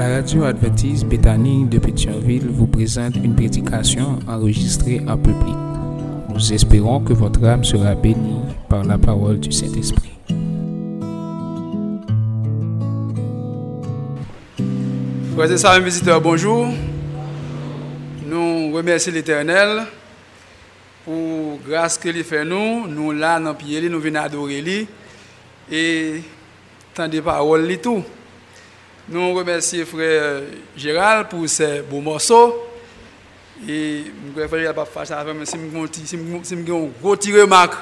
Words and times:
La 0.00 0.08
radio 0.08 0.44
adventiste 0.44 1.04
Béthanie 1.04 1.66
de 1.66 1.78
Pétionville 1.78 2.48
vous 2.48 2.66
présente 2.66 3.16
une 3.16 3.34
prédication 3.34 4.18
enregistrée 4.26 5.02
en 5.06 5.18
public. 5.18 5.54
Nous 6.32 6.54
espérons 6.54 7.00
que 7.00 7.12
votre 7.12 7.44
âme 7.44 7.62
sera 7.64 7.94
bénie 7.94 8.40
par 8.70 8.82
la 8.82 8.96
parole 8.96 9.38
du 9.38 9.52
Saint-Esprit. 9.52 10.12
Frères 15.36 15.52
et 15.52 15.58
sœurs, 15.58 15.80
visiteurs, 15.82 16.22
bonjour. 16.22 16.66
Nous 18.26 18.72
remercions 18.72 19.12
l'Éternel 19.12 19.82
pour 21.04 21.60
grâce 21.68 21.98
qu'il 21.98 22.24
fait 22.24 22.46
nous. 22.46 22.86
Nous 22.86 23.12
là, 23.12 23.38
dans 23.38 23.52
pied, 23.52 23.86
nous 23.86 24.00
venons 24.00 24.20
adorer 24.20 24.62
lui 24.62 24.88
et 25.70 26.22
tant 26.94 27.06
des 27.06 27.20
paroles 27.20 27.70
et 27.70 27.76
tout. 27.76 28.02
Nous 29.10 29.34
remercions 29.34 29.84
frère 29.86 30.42
Gérald 30.76 31.28
pour 31.28 31.48
ces 31.48 31.80
beaux 31.80 32.00
morceaux. 32.00 32.64
Et 33.68 34.04
je 34.36 34.40
vais 34.40 34.72
pas 34.72 34.84
faire 34.84 35.04
ça 35.04 35.24
moi 35.24 35.44
si 35.44 35.56
je 35.58 36.44
si 36.44 36.54
une 36.54 36.64
grosse 37.02 37.26
remarque 37.26 37.74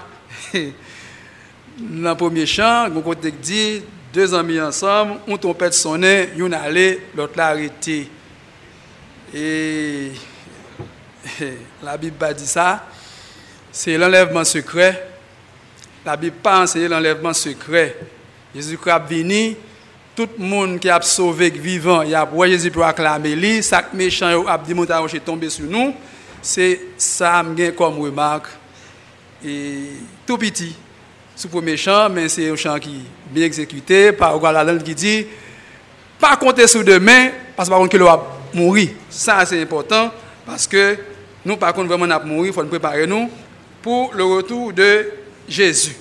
dans 1.79 2.11
le 2.11 2.17
premier 2.17 2.47
chant, 2.47 2.89
on 2.95 3.03
côté 3.03 3.31
dit 3.31 3.83
deux 4.13 4.35
amis 4.35 4.59
ensemble, 4.59 5.17
on 5.29 5.37
trompette 5.37 5.75
sonner, 5.75 6.31
une 6.35 6.55
allait, 6.55 6.99
l'autre 7.15 7.35
l'a 7.37 7.49
arrêté. 7.49 8.09
Et 9.35 10.11
la 11.83 11.97
Bible 11.99 12.17
dit 12.35 12.47
ça, 12.47 12.87
c'est 13.71 13.99
l'enlèvement 13.99 14.45
secret. 14.45 15.11
La 16.07 16.17
Bible 16.17 16.37
pas 16.37 16.63
enseigné 16.63 16.89
l'enlèvement 16.89 17.35
secret. 17.35 17.97
Jésus-Christ 18.55 19.03
venu, 19.11 19.57
tout 20.19 20.29
le 20.37 20.45
monde 20.45 20.81
qui 20.81 20.91
a 20.91 21.01
sauvé 21.01 21.49
vivant, 21.49 22.03
il 22.03 22.13
a 22.13 22.27
pour 22.27 22.45
Jésus 22.45 22.73
pour 22.73 22.83
acclamer 22.83 23.37
lui, 23.37 23.63
chaque 23.63 23.95
méchant 23.95 24.45
a 24.49 24.59
dit 24.59 24.75
tombé 25.25 25.49
sur 25.49 25.67
nous. 25.67 25.95
C'est 26.43 26.81
ça 26.97 27.45
comme 27.77 28.01
remarque. 28.01 28.49
Et 29.45 29.93
tout 30.27 30.37
petit, 30.37 30.75
sous 31.37 31.47
premier 31.47 31.77
chant, 31.77 32.09
mais 32.11 32.29
c'est 32.29 32.51
un 32.51 32.57
chant 32.57 32.81
qui 32.81 33.05
bien 33.31 33.45
exécuté 33.45 34.11
par 34.11 34.41
la 34.51 34.65
langue 34.65 34.83
qui 34.83 34.93
dit 34.93 35.25
pas 36.19 36.35
compter 36.35 36.67
sur 36.67 36.83
demain 36.83 37.29
parce 37.57 37.69
que 37.69 37.75
contre 37.75 37.91
qu'il 37.91 38.03
va 38.03 38.21
mourir. 38.53 38.89
Ça 39.09 39.47
c'est 39.47 39.63
important 39.63 40.11
parce 40.45 40.67
que 40.67 40.99
nous 41.45 41.57
par 41.57 41.73
contre 41.73 41.87
vraiment 41.87 42.13
à 42.13 42.19
mourir, 42.19 42.49
il 42.49 42.53
faut 42.53 42.65
nous 42.65 42.69
préparer 42.69 43.07
nous 43.07 43.31
pour 43.81 44.13
le 44.15 44.25
retour 44.25 44.73
de 44.73 45.13
Jésus. 45.49 45.95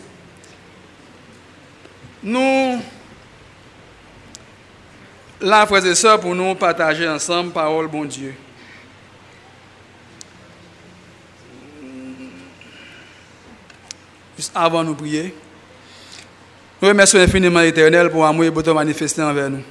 Nous, 2.24 2.82
là, 5.42 5.66
frères 5.66 5.86
et 5.86 5.96
sœurs, 5.96 6.20
pour 6.20 6.34
nous 6.36 6.56
partager 6.56 7.08
ensemble 7.08 7.52
parole, 7.52 7.88
bon 7.88 8.06
Dieu. 8.06 8.34
Juste 14.36 14.52
avant 14.54 14.84
de 14.84 14.90
nous 14.90 14.96
prier, 14.96 15.34
nous 16.80 16.88
remercions 16.88 17.20
infiniment 17.20 17.60
l'Éternel 17.60 18.12
pour 18.12 18.24
l'amour 18.24 18.44
et 18.46 18.52
pour 18.52 18.74
manifesté 18.76 19.22
envers 19.22 19.50
nous. 19.50 19.64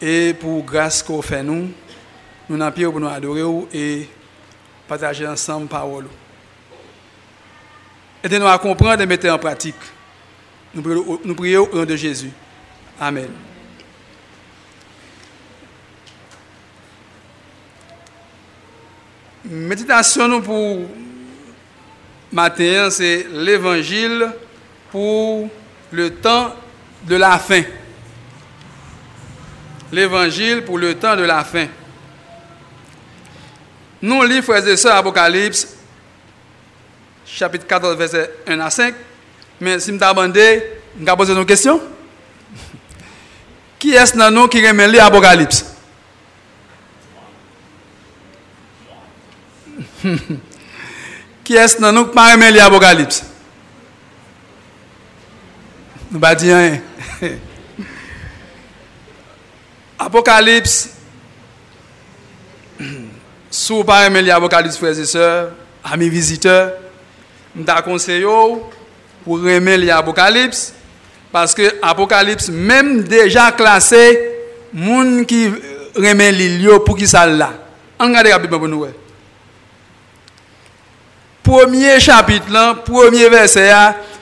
Et 0.00 0.34
pour 0.34 0.64
grâce 0.64 1.02
qu'on 1.02 1.20
fait 1.20 1.42
nous, 1.42 1.70
nous 2.48 2.56
n'en 2.56 2.70
pour 2.70 3.00
nous 3.00 3.08
adorer 3.08 3.42
et 3.72 4.08
partager 4.86 5.26
ensemble 5.26 5.66
parole. 5.66 6.06
Aidez-nous 8.22 8.46
à 8.46 8.58
comprendre 8.58 9.02
et 9.02 9.06
mettre 9.06 9.28
en 9.28 9.38
pratique. 9.38 9.74
Nous 10.74 11.34
prions, 11.34 11.68
au 11.72 11.76
nom 11.76 11.84
de 11.84 11.96
Jésus. 11.96 12.30
Amen. 13.00 13.28
Meditasyon 19.44 20.30
nou 20.32 20.40
pou 20.40 20.86
matin, 22.32 22.88
c'est 22.90 23.26
l'évangile 23.30 24.30
pour 24.90 25.50
le 25.90 26.10
temps 26.10 26.54
de 27.02 27.16
la 27.16 27.38
fin. 27.38 27.62
L'évangile 29.92 30.64
pour 30.64 30.78
le 30.78 30.94
temps 30.94 31.14
de 31.14 31.24
la 31.28 31.44
fin. 31.44 31.68
Nou 34.04 34.24
li 34.28 34.40
fwese 34.44 34.78
se 34.80 34.88
apokalips, 34.92 35.66
chapit 37.24 37.62
14 37.68 37.96
verset 37.96 38.32
1 38.48 38.60
a 38.60 38.70
5, 38.72 38.96
men 39.60 39.80
si 39.80 39.92
mta 39.92 40.10
abande, 40.12 40.44
mka 40.96 41.16
pose 41.20 41.32
nou 41.36 41.48
kestyon? 41.48 41.80
Ki 43.80 43.92
es 44.00 44.16
nan 44.16 44.32
nou 44.32 44.48
ki 44.48 44.64
remen 44.64 44.92
li 44.92 45.00
apokalips? 45.04 45.73
Ki 51.44 51.56
es 51.60 51.78
nan 51.80 51.94
nou 51.96 52.10
kman 52.12 52.34
remen 52.34 52.54
li 52.54 52.62
apokalips? 52.62 53.22
Nou 56.12 56.22
ba 56.22 56.34
di 56.38 56.52
an 56.54 56.68
en. 56.68 56.78
Apokalips, 60.04 60.74
sou 63.48 63.84
pa 63.86 64.02
remen 64.04 64.24
li 64.26 64.32
apokalips 64.34 64.78
freze 64.80 65.06
se, 65.08 65.28
ami 65.86 66.10
vizite, 66.12 66.52
mta 67.56 67.78
konseyo 67.86 68.34
pou 69.24 69.38
remen 69.42 69.80
li 69.80 69.92
apokalips, 69.94 70.68
paske 71.34 71.70
apokalips 71.82 72.50
menm 72.52 73.00
deja 73.08 73.48
klasé 73.56 74.02
moun 74.74 75.22
ki 75.28 75.46
remen 75.98 76.34
li 76.36 76.50
liyo 76.58 76.80
pou 76.84 76.98
ki 76.98 77.08
sal 77.10 77.38
la. 77.40 77.52
An 77.98 78.12
gade 78.14 78.34
kapi 78.34 78.50
mwen 78.50 78.60
pou 78.60 78.70
nou 78.70 78.84
wey. 78.84 79.03
Premier 81.44 82.00
chapitre, 82.00 82.82
premier 82.84 83.28
verset, 83.28 83.70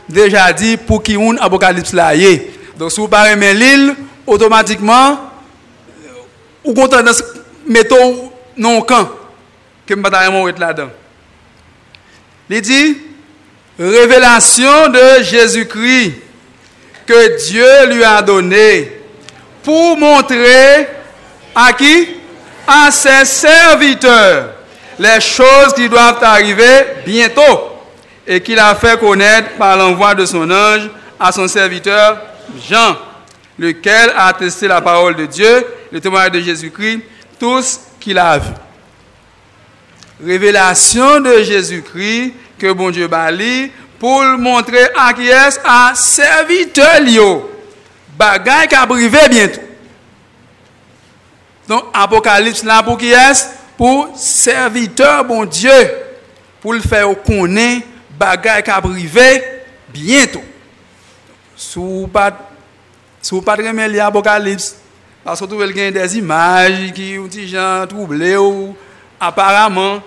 déjà 0.09 0.53
dit 0.53 0.77
pour 0.77 1.03
qui 1.03 1.15
un 1.17 1.37
Apocalypse 1.41 1.93
là 1.93 2.17
est. 2.17 2.51
Donc, 2.77 2.91
si 2.91 3.01
vous 3.01 3.07
ne 3.07 3.31
remet 3.31 3.55
l'île, 3.55 3.95
automatiquement, 4.27 5.31
vous 6.65 6.75
comptez 6.75 6.97
mettons 7.67 8.33
non 8.57 8.81
camp 8.83 9.09
que 9.87 9.95
je 9.95 10.01
vais 10.01 10.59
là-dedans. 10.59 10.91
Il 12.51 12.61
dit, 12.61 12.99
révélation 13.79 14.89
de 14.89 15.23
Jésus-Christ 15.23 16.15
que 17.07 17.49
Dieu 17.49 17.87
lui 17.95 18.05
a 18.05 18.21
donné 18.21 19.01
pour 19.63 19.97
montrer 19.97 20.89
à 21.55 21.73
qui? 21.73 22.09
À 22.67 22.91
ses 22.91 23.25
serviteurs 23.25 24.51
les 24.99 25.21
choses 25.21 25.75
qui 25.75 25.89
doivent 25.89 26.23
arriver 26.23 26.87
bientôt 27.05 27.73
et 28.27 28.41
qu'il 28.41 28.59
a 28.59 28.75
fait 28.75 28.99
connaître 28.99 29.51
par 29.59 29.77
l'envoi 29.77 30.15
de 30.15 30.25
son 30.25 30.51
ange 30.51 30.89
à 31.19 31.33
son 31.33 31.49
serviteur 31.49 32.19
Jean, 32.69 32.97
lequel 33.59 34.11
a 34.17 34.27
attesté 34.27 34.69
la 34.69 34.81
parole 34.81 35.17
de 35.17 35.27
Dieu, 35.27 35.67
le 35.91 36.01
témoignage 36.01 36.33
de 36.33 36.41
Jésus-Christ, 36.41 37.03
tous 37.39 37.81
qu'il 38.01 38.19
a 38.19 38.39
vu. 38.39 38.51
Révélation 40.25 41.21
de 41.21 41.43
Jésus-Christ 41.43 42.35
que 42.59 42.73
bon 42.73 42.91
Dieu 42.91 43.09
bali 43.09 43.71
pour 43.99 44.23
montrer 44.39 44.89
à 44.97 45.13
qui 45.13 45.29
est 45.29 45.61
à 45.65 45.93
serviteur 45.95 47.01
lio. 47.01 47.51
Bagay 48.17 48.69
qui 48.69 48.75
a 48.75 48.87
privé 48.87 49.19
bientôt. 49.31 49.61
Donc 51.69 51.85
Apocalypse 51.95 52.65
là 52.65 52.83
pour 52.83 52.99
qui 52.99 53.13
est 53.13 53.62
pou 53.83 54.13
serviteur 54.15 55.25
bon 55.27 55.43
Diyo 55.51 55.75
pou 56.63 56.71
l 56.77 56.83
fè 56.85 57.01
ou 57.03 57.19
konen 57.19 57.81
bagay 58.21 58.61
ka 58.63 58.77
prive 58.85 59.27
bientou. 59.91 60.45
Sou 61.59 62.07
pat, 62.15 62.39
sou 63.19 63.43
pat 63.43 63.59
reme 63.59 63.89
li 63.91 63.99
apokalips, 64.03 64.77
aso 65.27 65.49
tou 65.51 65.67
el 65.67 65.75
gen 65.75 65.91
des 65.97 66.15
imaj 66.21 66.93
ki 66.95 67.09
ou 67.19 67.27
ti 67.31 67.49
jan 67.51 67.89
trouble 67.91 68.31
ou 68.39 68.71
aparamant, 69.19 69.99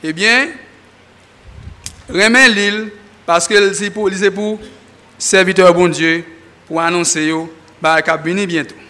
ebyen, 0.00 0.48
eh 0.48 2.16
reme 2.16 2.46
lil, 2.48 2.80
paske 3.28 3.60
li 3.60 3.76
se 3.76 3.92
pou, 3.92 4.08
li 4.08 4.16
se 4.16 4.32
pou, 4.32 4.56
serviteur 5.20 5.76
bon 5.76 5.92
Diyo 5.92 6.22
pou 6.64 6.80
anonse 6.80 7.28
yo 7.28 7.44
bagay 7.76 8.08
ka 8.08 8.16
bini 8.24 8.48
bientou. 8.48 8.88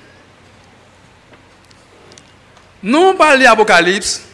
Nou 2.78 3.18
pal 3.18 3.40
li 3.40 3.46
apokalips, 3.50 4.27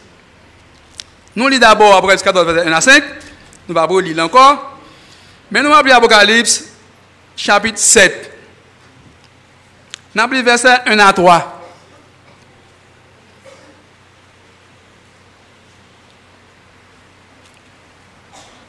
Nous 1.35 1.47
lisons 1.47 1.59
d'abord 1.61 1.95
Apocalypse 1.97 2.23
14, 2.23 2.45
verset 2.45 2.69
1 2.69 2.73
à 2.73 2.81
5. 2.81 3.03
Nous 3.67 3.77
allons 3.77 3.99
lire 3.99 4.23
encore. 4.23 4.77
Mais 5.51 5.61
nous 5.61 5.71
allons 5.71 5.87
l'Apocalypse 5.87 6.65
chapitre 7.35 7.79
7. 7.79 8.31
Nous 10.13 10.21
allons 10.21 10.43
verset 10.43 10.81
1 10.85 10.99
à 10.99 11.11
3. 11.11 11.51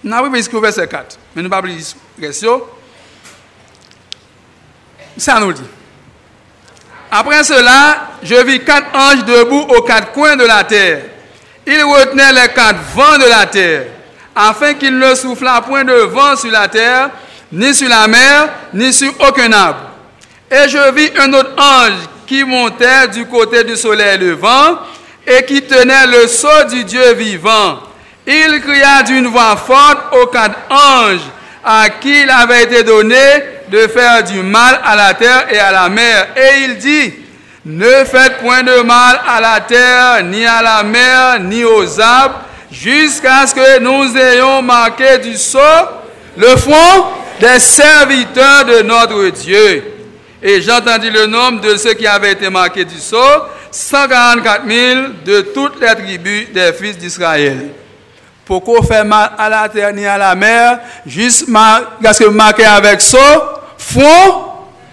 Nous 0.03 0.13
avons 0.15 0.31
le 0.31 0.61
verset 0.61 0.87
4, 0.87 1.19
mais 1.35 1.43
nous 1.43 1.49
n'avons 1.49 1.63
pas 1.63 1.69
le 1.69 2.65
Ça 5.17 5.41
nous 5.41 5.53
dit. 5.53 5.63
Après 7.11 7.43
cela, 7.45 8.11
je 8.23 8.35
vis 8.45 8.65
quatre 8.65 8.95
anges 8.95 9.25
debout 9.25 9.67
aux 9.75 9.83
quatre 9.83 10.13
coins 10.13 10.37
de 10.37 10.45
la 10.45 10.65
terre. 10.65 11.16
Ils 11.67 11.83
retenaient 11.83 12.33
les 12.33 12.49
quatre 12.55 12.79
vents 12.95 13.19
de 13.19 13.29
la 13.29 13.47
terre, 13.47 13.87
afin 14.35 14.75
qu'il 14.75 14.97
ne 14.97 15.15
soufflât 15.15 15.63
point 15.63 15.85
de 15.85 15.93
vent 15.93 16.37
sur 16.37 16.51
la 16.51 16.69
terre, 16.69 17.11
ni 17.53 17.75
sur 17.75 17.89
la 17.89 18.07
mer, 18.07 18.49
ni 18.73 18.93
sur 18.93 19.13
aucun 19.21 19.53
arbre. 19.53 19.81
Et 20.51 20.69
je 20.69 20.93
vis 20.93 21.11
un 21.19 21.33
autre 21.33 21.55
ange 21.59 22.09
qui 22.27 22.45
montait 22.45 23.09
du 23.09 23.27
côté 23.27 23.65
du 23.65 23.77
soleil 23.77 24.19
levant 24.19 24.79
et 25.27 25.45
qui 25.45 25.63
tenait 25.63 26.07
le 26.07 26.27
sceau 26.29 26.65
du 26.71 26.85
Dieu 26.85 27.15
vivant. 27.15 27.81
Il 28.27 28.61
cria 28.61 29.03
d'une 29.03 29.27
voix 29.27 29.57
forte 29.57 30.15
aux 30.21 30.27
quatre 30.27 30.59
anges 30.71 31.21
à 31.65 31.89
qui 31.91 32.23
il 32.23 32.31
avait 32.31 32.63
été 32.65 32.85
donné 32.85 33.17
de 33.69 33.89
faire 33.89 34.23
du 34.23 34.41
mal 34.43 34.81
à 34.85 34.95
la 34.95 35.15
terre 35.15 35.47
et 35.51 35.59
à 35.59 35.73
la 35.73 35.89
mer. 35.89 36.29
Et 36.37 36.65
il 36.65 36.79
dit, 36.79 37.15
ne 37.67 38.05
faites 38.05 38.39
point 38.39 38.63
de 38.63 38.81
mal 38.83 39.21
à 39.27 39.41
la 39.41 39.61
terre, 39.61 40.23
ni 40.25 40.47
à 40.47 40.63
la 40.63 40.85
mer, 40.85 41.41
ni 41.41 41.65
aux 41.65 42.01
arbres, 42.01 42.37
jusqu'à 42.71 43.45
ce 43.45 43.55
que 43.57 43.81
nous 43.81 44.17
ayons 44.17 44.63
marqué 44.63 45.19
du 45.19 45.37
sceau 45.37 45.59
le 46.37 46.55
front 46.57 47.07
des 47.41 47.59
serviteurs 47.59 48.65
de 48.67 48.83
notre 48.83 49.31
Dieu. 49.31 49.83
Et 50.41 50.63
j'entendis 50.63 51.11
le 51.11 51.27
nombre 51.27 51.61
de 51.61 51.77
ceux 51.77 51.95
qui 51.95 52.07
avaient 52.07 52.33
été 52.33 52.49
marqués 52.51 52.85
du 52.85 52.99
sceau, 53.01 53.17
144 53.73 54.63
000 54.69 55.01
de 55.25 55.41
toutes 55.41 55.81
les 55.81 55.95
tribus 55.95 56.53
des 56.53 56.73
fils 56.73 56.97
d'Israël. 56.97 57.71
Pourquoi 58.45 58.85
faire 58.85 59.05
mal 59.05 59.33
à 59.37 59.49
la 59.49 59.69
terre 59.69 59.93
ni 59.93 60.07
à 60.07 60.17
la 60.17 60.37
mer, 60.37 60.79
juste 61.05 61.47
parce 62.01 62.21
que 62.21 62.27
marqué 62.27 62.65
avec 62.65 63.01
ça, 63.01 63.61
font 63.77 64.45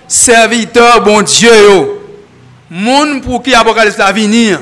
serviteur 0.08 1.02
bon 1.02 1.22
Dieu. 1.22 2.03
Moun 2.76 3.22
pour 3.22 3.44
qui 3.44 3.54
Apocalypse 3.54 4.00
a 4.00 4.12
venir. 4.12 4.60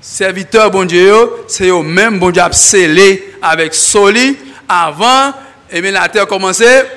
Serviteur 0.00 0.70
bon 0.70 0.84
Dieu, 0.84 1.12
c'est 1.48 1.66
eux 1.66 1.82
même 1.82 2.20
bon 2.20 2.30
Dieu 2.30 2.40
a 2.40 2.52
scellé 2.52 3.34
avec 3.42 3.74
soli 3.74 4.38
avant, 4.68 5.32
et 5.68 5.82
bien 5.82 5.90
la 5.90 6.08
terre 6.08 6.28
commençait. 6.28 6.88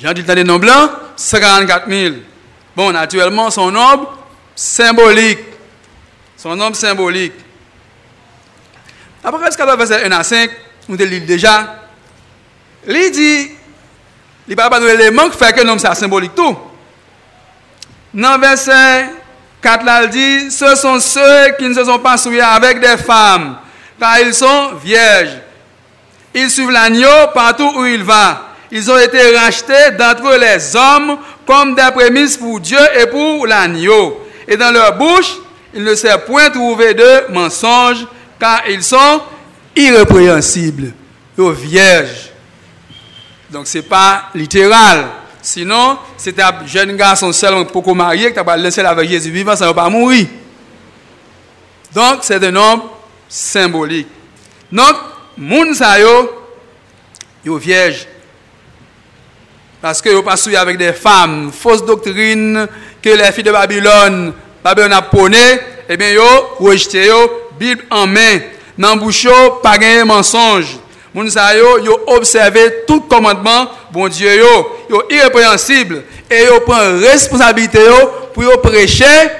J'ai 0.00 0.14
dit 0.14 0.24
le 0.26 0.42
nom 0.42 0.58
blanc, 0.58 0.90
54 1.14 1.88
000. 1.88 2.16
Bon, 2.74 2.90
naturellement, 2.90 3.52
son 3.52 3.70
nombre 3.70 4.18
symbolique. 4.56 5.38
Son 6.36 6.56
nombre 6.56 6.74
symbolique. 6.74 7.34
Apocalypse 9.22 9.56
14, 9.56 9.78
verset 9.78 10.04
1 10.06 10.10
à 10.10 10.24
5, 10.24 10.50
nous 10.88 10.96
le 10.96 11.04
lisons 11.04 11.26
déjà. 11.26 11.84
Il 12.88 13.10
dit, 13.12 13.50
il 14.48 14.56
parle 14.56 14.70
pas 14.70 14.80
de 14.80 14.86
l'élément 14.86 15.28
qui 15.28 15.38
fait 15.38 15.52
que 15.52 15.62
l'homme 15.62 15.78
c'est 15.78 15.94
symbolique 15.94 16.34
tout. 16.34 16.56
Dans 18.12 18.38
verset 18.38 19.06
4 19.64 19.84
là, 19.84 20.04
il 20.04 20.10
dit, 20.10 20.50
ce 20.50 20.76
sont 20.76 21.00
ceux 21.00 21.52
qui 21.58 21.64
ne 21.66 21.74
se 21.74 21.84
sont 21.84 21.98
pas 21.98 22.18
souillés 22.18 22.42
avec 22.42 22.80
des 22.80 22.98
femmes, 22.98 23.56
car 23.98 24.20
ils 24.20 24.34
sont 24.34 24.74
vierges. 24.74 25.38
Ils 26.34 26.50
suivent 26.50 26.70
l'agneau 26.70 27.28
partout 27.32 27.72
où 27.76 27.86
il 27.86 28.02
va. 28.04 28.50
Ils 28.70 28.90
ont 28.90 28.98
été 28.98 29.36
rachetés 29.36 29.92
d'entre 29.98 30.36
les 30.36 30.76
hommes 30.76 31.16
comme 31.46 31.74
des 31.74 31.90
prémices 31.94 32.36
pour 32.36 32.60
Dieu 32.60 32.78
et 33.00 33.06
pour 33.06 33.46
l'agneau. 33.46 34.20
Et 34.46 34.56
dans 34.56 34.70
leur 34.70 34.98
bouche, 34.98 35.36
il 35.72 35.82
ne 35.82 35.94
s'est 35.94 36.18
point 36.26 36.50
trouvé 36.50 36.92
de 36.92 37.32
mensonges, 37.32 38.06
car 38.38 38.62
ils 38.68 38.82
sont 38.82 39.22
irrépréhensibles, 39.74 40.92
ils 41.38 41.50
vierges. 41.52 42.33
Donc 43.54 43.68
ce 43.68 43.78
n'est 43.78 43.84
pas 43.84 44.30
littéral. 44.34 45.06
Sinon, 45.40 45.96
c'est 46.16 46.36
un 46.40 46.66
jeune 46.66 46.96
garçon 46.96 47.32
seul 47.32 47.64
pour 47.68 47.94
marié 47.94 48.32
qui 48.32 48.38
a 48.40 48.56
laissé 48.56 48.80
avec 48.80 49.08
Jésus 49.08 49.30
vivant, 49.30 49.54
ça 49.54 49.66
ne 49.66 49.70
va 49.70 49.84
pas 49.84 49.88
mourir. 49.88 50.26
Donc 51.94 52.18
c'est 52.22 52.44
un 52.44 52.56
homme 52.56 52.82
symbolique. 53.28 54.08
Donc, 54.72 54.96
moun 55.36 55.72
sa 55.72 56.00
yo, 56.00 56.32
yo 57.44 57.56
vierge. 57.56 58.08
Parce 59.80 60.02
que 60.02 60.08
yo 60.08 60.24
pas 60.24 60.34
avec 60.58 60.76
des 60.76 60.92
femmes, 60.92 61.52
fausse 61.52 61.84
doctrine 61.84 62.66
que 63.00 63.10
les 63.10 63.30
filles 63.30 63.44
de 63.44 63.52
Babylone, 63.52 64.32
Babylone 64.64 64.94
a 64.94 65.02
poney, 65.02 65.60
eh 65.88 65.96
bien 65.96 66.10
yo 66.10 66.56
rejeté 66.58 67.06
yo 67.06 67.50
Bible 67.56 67.84
en 67.88 68.08
main, 68.08 68.40
bouche 68.96 69.28
pas 69.62 69.78
de 69.78 70.02
mensonge. 70.02 70.80
Moun 71.14 71.30
sa 71.30 71.54
yo, 71.54 71.78
yo 71.78 72.00
observé 72.08 72.84
tout 72.88 73.02
commandement 73.02 73.70
bon 73.92 74.08
Dieu 74.08 74.34
yo, 74.36 74.76
yo 74.90 75.02
irrépréhensible 75.08 76.02
et 76.28 76.44
yo 76.44 76.60
prend 76.60 76.98
responsabilité 76.98 77.78
pour 78.32 78.42
yo 78.42 78.58
prêcher 78.58 79.30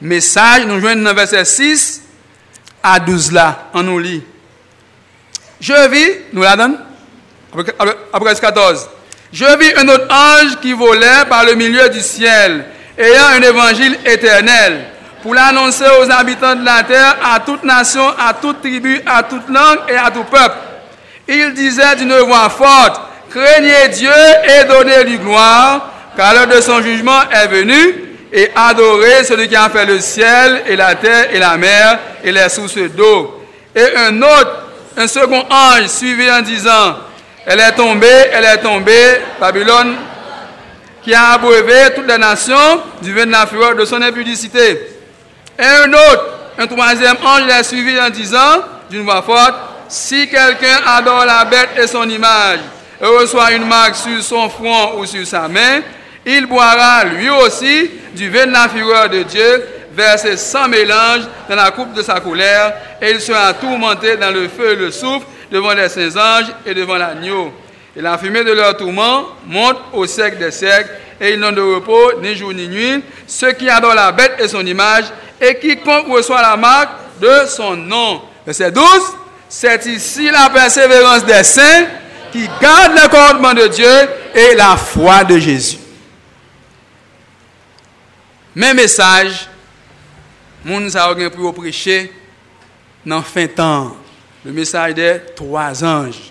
message 0.00 0.66
nous 0.66 0.78
joignons 0.78 1.04
dans 1.04 1.14
verset 1.14 1.44
6 1.44 2.02
à 2.82 2.98
12 3.00 3.32
là, 3.32 3.68
en 3.74 3.82
nous 3.82 3.98
lit. 3.98 4.22
Je 5.60 5.88
vis, 5.88 6.10
nous 6.32 6.42
la 6.42 6.56
donne 6.56 6.78
après 8.12 8.34
14. 8.34 8.88
Je 9.32 9.58
vis 9.58 9.72
un 9.76 9.88
autre 9.88 10.06
ange 10.10 10.60
qui 10.60 10.72
volait 10.72 11.24
par 11.28 11.44
le 11.44 11.54
milieu 11.54 11.88
du 11.88 12.00
ciel, 12.00 12.64
ayant 12.98 13.26
un 13.36 13.42
évangile 13.42 13.98
éternel 14.04 14.86
pour 15.22 15.34
l'annoncer 15.34 15.84
aux 16.00 16.10
habitants 16.10 16.56
de 16.56 16.64
la 16.64 16.82
terre, 16.82 17.16
à 17.22 17.40
toute 17.40 17.62
nation, 17.62 18.08
à 18.18 18.32
toute 18.32 18.60
tribu, 18.60 19.02
à 19.04 19.22
toute 19.22 19.48
langue 19.48 19.80
et 19.88 19.96
à 19.96 20.10
tout 20.10 20.24
peuple. 20.24 20.56
Il 21.32 21.54
disait 21.54 21.94
d'une 21.94 22.18
voix 22.18 22.48
forte, 22.48 23.00
craignez 23.30 23.88
Dieu 23.92 24.10
et 24.10 24.64
donnez-lui 24.64 25.18
gloire, 25.18 25.88
car 26.16 26.34
l'heure 26.34 26.48
de 26.48 26.60
son 26.60 26.82
jugement 26.82 27.20
est 27.30 27.46
venue, 27.46 27.94
et 28.32 28.50
adorez 28.56 29.22
celui 29.22 29.48
qui 29.48 29.54
a 29.54 29.68
fait 29.70 29.86
le 29.86 30.00
ciel 30.00 30.64
et 30.66 30.74
la 30.74 30.96
terre 30.96 31.32
et 31.32 31.38
la 31.38 31.56
mer 31.56 32.00
et 32.24 32.32
les 32.32 32.48
sources 32.48 32.78
d'eau. 32.96 33.44
Et 33.76 33.96
un 33.96 34.20
autre, 34.20 34.66
un 34.96 35.06
second 35.06 35.44
ange 35.48 35.86
suivit 35.86 36.28
en 36.32 36.40
disant, 36.40 36.96
elle 37.46 37.60
est 37.60 37.72
tombée, 37.76 38.26
elle 38.32 38.44
est 38.44 38.58
tombée, 38.58 39.20
Babylone, 39.40 39.94
qui 41.00 41.14
a 41.14 41.34
abreuvé 41.34 41.94
toutes 41.94 42.08
les 42.08 42.18
nations 42.18 42.82
du 43.02 43.14
vin 43.14 43.26
de 43.26 43.30
la 43.30 43.46
fureur 43.46 43.76
de 43.76 43.84
son 43.84 44.02
impudicité. 44.02 44.80
Et 45.56 45.64
un 45.64 45.92
autre, 45.92 46.24
un 46.58 46.66
troisième 46.66 47.16
ange 47.24 47.46
l'a 47.46 47.62
suivi 47.62 48.00
en 48.00 48.10
disant, 48.10 48.64
d'une 48.90 49.04
voix 49.04 49.22
forte, 49.22 49.69
si 49.90 50.28
quelqu'un 50.28 50.78
adore 50.86 51.24
la 51.26 51.44
bête 51.44 51.70
et 51.76 51.86
son 51.86 52.08
image, 52.08 52.60
et 53.00 53.06
reçoit 53.06 53.52
une 53.52 53.66
marque 53.66 53.96
sur 53.96 54.22
son 54.22 54.48
front 54.48 54.98
ou 54.98 55.06
sur 55.06 55.26
sa 55.26 55.48
main, 55.48 55.80
il 56.24 56.46
boira 56.46 57.04
lui 57.04 57.28
aussi 57.28 57.90
du 58.14 58.30
vin 58.30 58.46
de 58.46 58.52
la 58.52 58.68
fureur 58.68 59.08
de 59.08 59.22
Dieu, 59.22 59.66
versé 59.92 60.36
sans 60.36 60.68
mélange 60.68 61.22
dans 61.48 61.56
la 61.56 61.70
coupe 61.70 61.92
de 61.92 62.02
sa 62.02 62.20
colère, 62.20 62.74
et 63.02 63.10
il 63.10 63.20
sera 63.20 63.52
tourmenté 63.54 64.16
dans 64.16 64.30
le 64.30 64.48
feu 64.48 64.72
et 64.72 64.76
le 64.76 64.90
souffle 64.90 65.26
devant 65.50 65.72
les 65.72 65.88
saints 65.88 66.16
anges 66.16 66.52
et 66.64 66.74
devant 66.74 66.96
l'agneau. 66.96 67.52
Et 67.96 68.00
la 68.00 68.16
fumée 68.16 68.44
de 68.44 68.52
leur 68.52 68.76
tourment 68.76 69.26
monte 69.46 69.78
au 69.92 70.06
siècle 70.06 70.38
des 70.38 70.52
siècles, 70.52 70.90
et 71.20 71.32
ils 71.32 71.40
n'ont 71.40 71.52
de 71.52 71.60
repos 71.60 72.20
ni 72.22 72.36
jour 72.36 72.52
ni 72.52 72.68
nuit. 72.68 73.02
Ceux 73.26 73.52
qui 73.52 73.68
adorent 73.68 73.94
la 73.94 74.12
bête 74.12 74.36
et 74.38 74.46
son 74.46 74.64
image, 74.64 75.04
et 75.40 75.56
quiconque 75.56 76.06
reçoit 76.08 76.42
la 76.42 76.56
marque 76.56 76.90
de 77.20 77.46
son 77.48 77.76
nom. 77.76 78.22
Verset 78.46 78.70
12, 78.70 78.84
c'est 79.50 79.84
ici 79.86 80.30
la 80.30 80.48
persévérance 80.48 81.24
des 81.24 81.42
saints 81.42 81.86
qui 82.30 82.48
gardent 82.62 82.94
le 82.94 83.08
commandement 83.08 83.52
de 83.52 83.66
Dieu 83.66 84.08
et 84.32 84.54
la 84.54 84.76
foi 84.76 85.24
de 85.24 85.38
Jésus. 85.40 85.78
Même 88.54 88.76
message, 88.76 89.48
nous 90.64 90.96
avons 90.96 91.30
pour 91.30 91.52
prêcher 91.52 92.12
dans 93.04 93.22
fin 93.22 93.48
temps. 93.48 93.96
Le 94.44 94.52
message 94.52 94.94
des 94.94 95.20
trois 95.34 95.84
anges. 95.84 96.30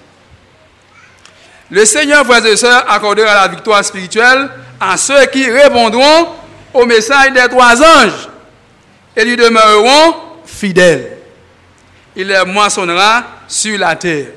Le 1.70 1.84
Seigneur, 1.84 2.26
frères 2.26 2.46
et 2.46 2.56
sœurs, 2.56 2.90
accordera 2.90 3.34
la 3.34 3.48
victoire 3.50 3.84
spirituelle 3.84 4.50
à 4.80 4.96
ceux 4.96 5.26
qui 5.26 5.50
répondront 5.52 6.30
au 6.74 6.86
message 6.86 7.34
des 7.34 7.48
trois 7.50 7.76
anges 7.82 8.30
et 9.16 9.26
lui 9.26 9.36
demeureront 9.36 10.16
fidèles. 10.46 11.19
Il 12.16 12.28
les 12.28 12.44
moissonnera 12.46 13.24
sur 13.48 13.78
la 13.78 13.96
terre. 13.96 14.28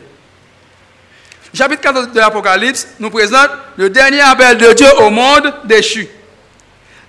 chapitre 1.55 1.81
14 1.81 2.12
de 2.12 2.19
l'Apocalypse 2.19 2.88
nous 2.99 3.11
présente 3.11 3.50
le 3.76 3.91
dernier 3.91 4.21
appel 4.21 4.59
de 4.59 4.73
Dieu 4.73 4.88
au 4.99 5.11
monde 5.11 5.52
déchu. 5.64 6.09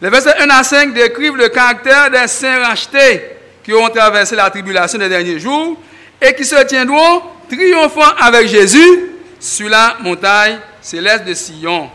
Les 0.01 0.09
versets 0.09 0.37
1 0.37 0.49
à 0.49 0.63
5 0.63 0.93
décrivent 0.93 1.37
le 1.37 1.49
caractère 1.49 2.09
des 2.11 2.27
saints 2.27 2.59
rachetés 2.59 3.21
qui 3.63 3.73
ont 3.73 3.87
traversé 3.89 4.35
la 4.35 4.49
tribulation 4.49 4.99
des 4.99 5.09
derniers 5.09 5.39
jours 5.39 5.77
et 6.21 6.33
qui 6.33 6.43
se 6.43 6.61
tiendront 6.63 7.21
triomphant 7.49 8.13
avec 8.19 8.47
Jésus 8.47 9.11
sur 9.39 9.69
la 9.69 9.97
montagne 10.01 10.59
céleste 10.81 11.25
de 11.25 11.33
Sion. 11.33 11.89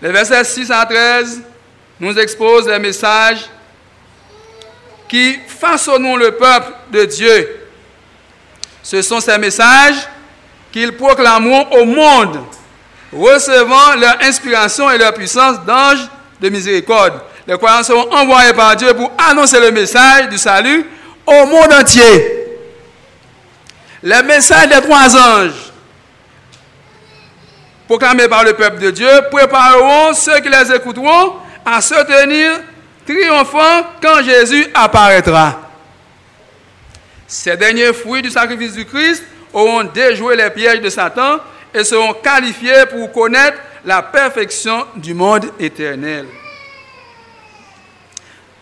Les 0.00 0.12
versets 0.12 0.44
6 0.44 0.70
à 0.70 0.84
13 0.86 1.42
nous 2.00 2.18
exposent 2.18 2.68
les 2.68 2.78
messages 2.78 3.48
qui 5.08 5.38
façonnons 5.46 6.16
le 6.16 6.32
peuple 6.32 6.72
de 6.92 7.04
Dieu. 7.04 7.60
Ce 8.82 9.02
sont 9.02 9.20
ces 9.20 9.38
messages 9.38 10.08
qu'ils 10.70 10.96
proclameront 10.96 11.66
au 11.72 11.84
monde 11.84 12.40
recevant 13.12 13.94
leur 13.98 14.16
inspiration 14.22 14.90
et 14.90 14.98
leur 14.98 15.14
puissance 15.14 15.64
d'anges 15.64 16.06
de 16.40 16.48
miséricorde. 16.50 17.20
Les 17.46 17.56
croyants 17.56 17.82
seront 17.82 18.12
envoyés 18.12 18.52
par 18.52 18.76
Dieu 18.76 18.92
pour 18.94 19.10
annoncer 19.30 19.58
le 19.60 19.70
message 19.70 20.28
du 20.28 20.36
salut 20.36 20.86
au 21.26 21.46
monde 21.46 21.72
entier. 21.72 22.34
Les 24.02 24.22
messages 24.22 24.68
des 24.68 24.80
trois 24.82 25.16
anges 25.16 25.72
proclamés 27.86 28.28
par 28.28 28.44
le 28.44 28.52
peuple 28.52 28.78
de 28.78 28.90
Dieu 28.90 29.08
prépareront 29.30 30.12
ceux 30.12 30.38
qui 30.40 30.50
les 30.50 30.72
écouteront 30.74 31.32
à 31.64 31.80
se 31.80 31.94
tenir 32.04 32.60
triomphants 33.08 33.86
quand 34.02 34.22
Jésus 34.22 34.66
apparaîtra. 34.74 35.60
Ces 37.26 37.56
derniers 37.56 37.92
fruits 37.94 38.22
du 38.22 38.30
sacrifice 38.30 38.72
du 38.72 38.84
Christ 38.84 39.24
auront 39.52 39.84
déjoué 39.84 40.36
les 40.36 40.50
pièges 40.50 40.80
de 40.80 40.90
Satan 40.90 41.38
et 41.72 41.84
seront 41.84 42.12
qualifiés 42.12 42.84
pour 42.90 43.10
connaître 43.12 43.56
la 43.84 44.02
perfection 44.02 44.84
du 44.96 45.14
monde 45.14 45.46
éternel. 45.58 46.26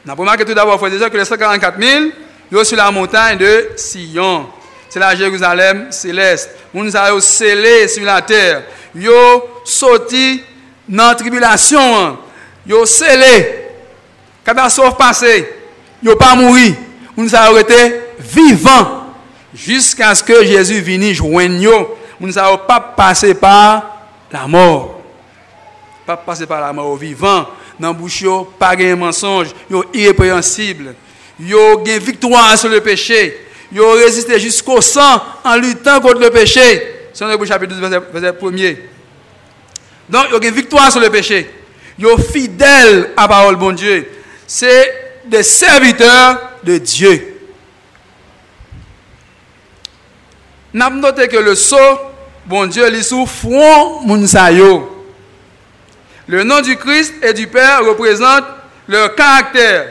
Nous 0.04 0.12
avons 0.12 0.22
remarqué 0.22 0.44
tout 0.44 0.54
d'abord, 0.54 0.80
que 0.80 1.16
les 1.16 1.24
144 1.24 1.80
000, 1.80 2.04
sont 2.52 2.64
sur 2.64 2.76
la 2.76 2.90
montagne 2.92 3.38
de 3.38 3.70
Sion. 3.76 4.48
C'est 4.88 5.00
la 5.00 5.16
Jérusalem 5.16 5.90
céleste. 5.90 6.50
Nous 6.72 6.94
avons 6.94 7.18
scellé 7.18 7.88
sur 7.88 8.04
la 8.04 8.22
terre. 8.22 8.62
Ils 8.94 9.10
ont 9.10 9.42
sorti 9.64 10.44
dans 10.88 11.08
la 11.08 11.14
tribulation. 11.16 12.18
Ils 12.64 12.74
ont 12.74 12.86
scellé. 12.86 13.65
Catastrophe 14.46 14.96
passée. 14.96 15.52
Ils 16.00 16.08
n'ont 16.08 16.16
pas 16.16 16.36
mouru. 16.36 16.72
Nous 17.16 17.34
avons 17.34 17.58
été 17.58 18.00
vivants 18.20 19.08
jusqu'à 19.52 20.14
ce 20.14 20.22
que 20.22 20.44
Jésus 20.44 20.80
vienne 20.80 21.12
joindre 21.12 21.56
nous. 21.56 21.88
Nous 22.20 22.32
n'avons 22.32 22.58
pas 22.58 22.78
passé 22.78 23.34
par 23.34 24.06
la 24.30 24.46
mort. 24.46 25.00
Pas 26.06 26.16
passé 26.16 26.46
par 26.46 26.60
la 26.60 26.72
mort 26.72 26.96
vivant. 26.96 27.48
Dans 27.80 27.92
bouche, 27.92 28.24
pas 28.56 28.76
de 28.76 28.94
mensonge. 28.94 29.48
Ils 29.68 29.82
irrépréhensible. 29.92 30.94
Ils 31.40 31.54
ont 31.54 31.82
victoire 31.82 32.56
sur 32.56 32.68
le 32.68 32.80
péché. 32.80 33.48
Ont 33.76 33.92
résisté 33.92 34.38
jusqu'au 34.38 34.80
sang 34.80 35.20
en 35.44 35.56
luttant 35.56 36.00
contre 36.00 36.20
le 36.20 36.30
péché. 36.30 37.08
C'est 37.12 37.24
le 37.24 37.46
chapitre 37.46 37.74
12, 37.74 37.90
verset 38.12 38.38
1er. 38.38 38.76
Donc, 40.08 40.26
ont 40.32 40.38
une 40.38 40.54
victoire 40.54 40.92
sur 40.92 41.00
le 41.00 41.10
péché. 41.10 41.50
Ils 41.98 42.06
sont 42.06 42.16
fidèles 42.18 43.10
à 43.16 43.22
la 43.22 43.28
parole 43.28 43.56
de 43.56 43.60
bon 43.60 43.72
Dieu. 43.72 44.06
C'est 44.46 45.20
des 45.24 45.42
serviteurs 45.42 46.40
de 46.62 46.78
Dieu. 46.78 47.32
Noté 50.72 51.28
que 51.28 51.36
le 51.38 51.54
sceau, 51.54 51.76
bon 52.44 52.66
Dieu, 52.66 53.02
sous 53.02 53.26
front 53.26 54.02
Mounsayo. 54.02 54.92
Le 56.28 56.42
nom 56.42 56.60
du 56.60 56.76
Christ 56.76 57.14
et 57.22 57.32
du 57.32 57.46
Père 57.46 57.84
représente 57.84 58.44
leur 58.88 59.14
caractère. 59.14 59.86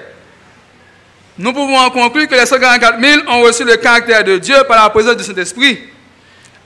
Nous 1.37 1.51
pouvons 1.53 1.77
en 1.77 1.89
conclure 1.89 2.27
que 2.27 2.35
les 2.35 2.45
144 2.45 2.99
000 3.01 3.21
ont 3.27 3.41
reçu 3.41 3.63
le 3.63 3.75
caractère 3.75 4.23
de 4.23 4.37
Dieu 4.37 4.55
par 4.67 4.83
la 4.83 4.89
présence 4.89 5.17
du 5.17 5.23
Saint-Esprit 5.23 5.79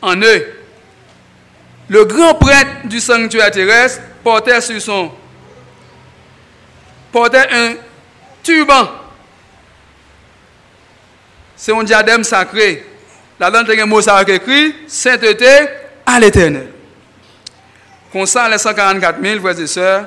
en 0.02 0.16
eux. 0.18 0.46
Le 1.88 2.06
grand 2.06 2.36
prêtre 2.36 2.86
du 2.86 3.00
sanctuaire 3.00 3.50
terrestre 3.50 4.02
portait 4.24 4.62
sur 4.62 4.80
son 4.80 5.12
portait 7.12 7.48
un 7.52 7.74
turban. 8.44 8.90
C'est 11.56 11.74
un 11.74 11.84
diadème 11.84 12.24
sacré 12.24 12.86
la 13.40 13.50
langue 13.50 13.68
de 13.68 13.84
mot 13.84 14.02
ça 14.02 14.22
écrit 14.28 14.76
sainteté 14.88 15.46
à 16.06 16.20
l'éternel. 16.20 16.68
Comme 18.12 18.26
ça, 18.26 18.50
les 18.50 18.58
144 18.58 19.22
000 19.22 19.40
frères 19.40 19.60
et 19.60 19.68
sœurs, 19.68 20.06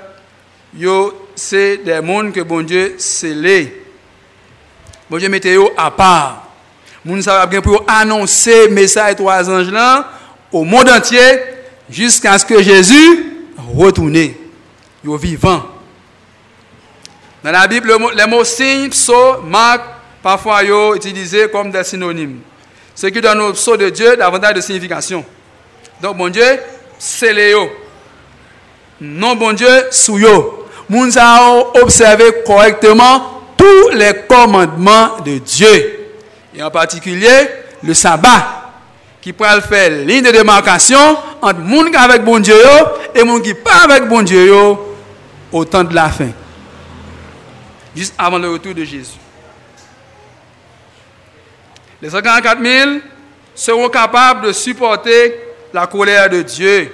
c'est 1.35 1.78
des 1.78 2.00
mondes 2.00 2.32
que 2.32 2.40
bon 2.40 2.62
Dieu 2.62 2.97
scellé. 2.99 3.85
Bon 5.09 5.16
Dieu 5.16 5.28
mettez 5.28 5.59
à 5.76 5.90
part. 5.90 6.50
Moun 7.04 7.23
ça 7.23 7.47
bien 7.47 7.61
pour 7.62 7.85
annoncer 7.88 8.68
message 8.68 9.16
trois 9.16 9.49
anges 9.49 9.71
là 9.71 10.09
au 10.52 10.64
monde 10.64 10.88
entier 10.88 11.40
jusqu'à 11.90 12.38
ce 12.38 12.44
que 12.44 12.62
Jésus 12.62 13.26
retourne. 13.75 14.35
Yo 15.04 15.16
vivant. 15.16 15.72
Dans 17.42 17.50
la 17.50 17.66
Bible, 17.66 17.92
les 18.14 18.26
mots 18.26 18.44
signe, 18.44 18.88
psaume, 18.88 19.49
marque, 19.49 19.82
parfois 20.22 20.62
utilisés 20.94 21.49
comme 21.50 21.70
des 21.70 21.82
synonymes. 21.82 22.40
Ce 22.94 23.06
qui 23.08 23.20
donne 23.20 23.40
au 23.40 23.54
sceau 23.54 23.76
de 23.76 23.88
Dieu 23.88 24.16
davantage 24.16 24.54
de 24.54 24.61
signification. 24.61 25.25
Donc, 26.00 26.16
bon 26.16 26.28
Dieu, 26.28 26.61
c'est 26.99 27.32
Léo. 27.32 27.70
Non, 29.00 29.34
bon 29.34 29.52
Dieu, 29.52 29.87
sous 29.90 30.18
yo. 30.18 30.68
Nous 30.88 31.18
avons 31.18 31.66
observé 31.82 32.25
correctement 32.46 33.42
tous 33.56 33.88
les 33.94 34.12
commandements 34.28 35.18
de 35.25 35.38
Dieu. 35.38 36.11
Et 36.54 36.62
en 36.62 36.70
particulier, 36.70 37.49
le 37.82 37.94
sabbat, 37.94 38.62
qui 39.20 39.32
pourrait 39.32 39.61
faire 39.61 39.90
ligne 39.90 40.22
de 40.22 40.30
démarcation 40.30 41.16
entre 41.40 41.61
monde 41.61 41.90
qui 41.90 41.96
avec 41.96 42.25
bon 42.25 42.40
Dieu 42.40 42.56
et 43.14 43.22
monde 43.22 43.42
qui 43.42 43.54
pas 43.54 43.84
avec 43.84 44.08
bon 44.08 44.22
Dieu 44.22 44.52
au 45.52 45.64
temps 45.64 45.84
de 45.84 45.94
la 45.94 46.08
fin. 46.08 46.28
Juste 47.94 48.14
avant 48.16 48.38
le 48.38 48.50
retour 48.50 48.75
de 48.75 48.84
Jésus. 48.84 49.18
Les 52.00 52.11
144 52.11 52.62
000 52.62 52.90
seront 53.54 53.88
capables 53.88 54.46
de 54.46 54.52
supporter 54.52 55.38
la 55.72 55.87
colère 55.87 56.28
de 56.28 56.42
Dieu. 56.42 56.92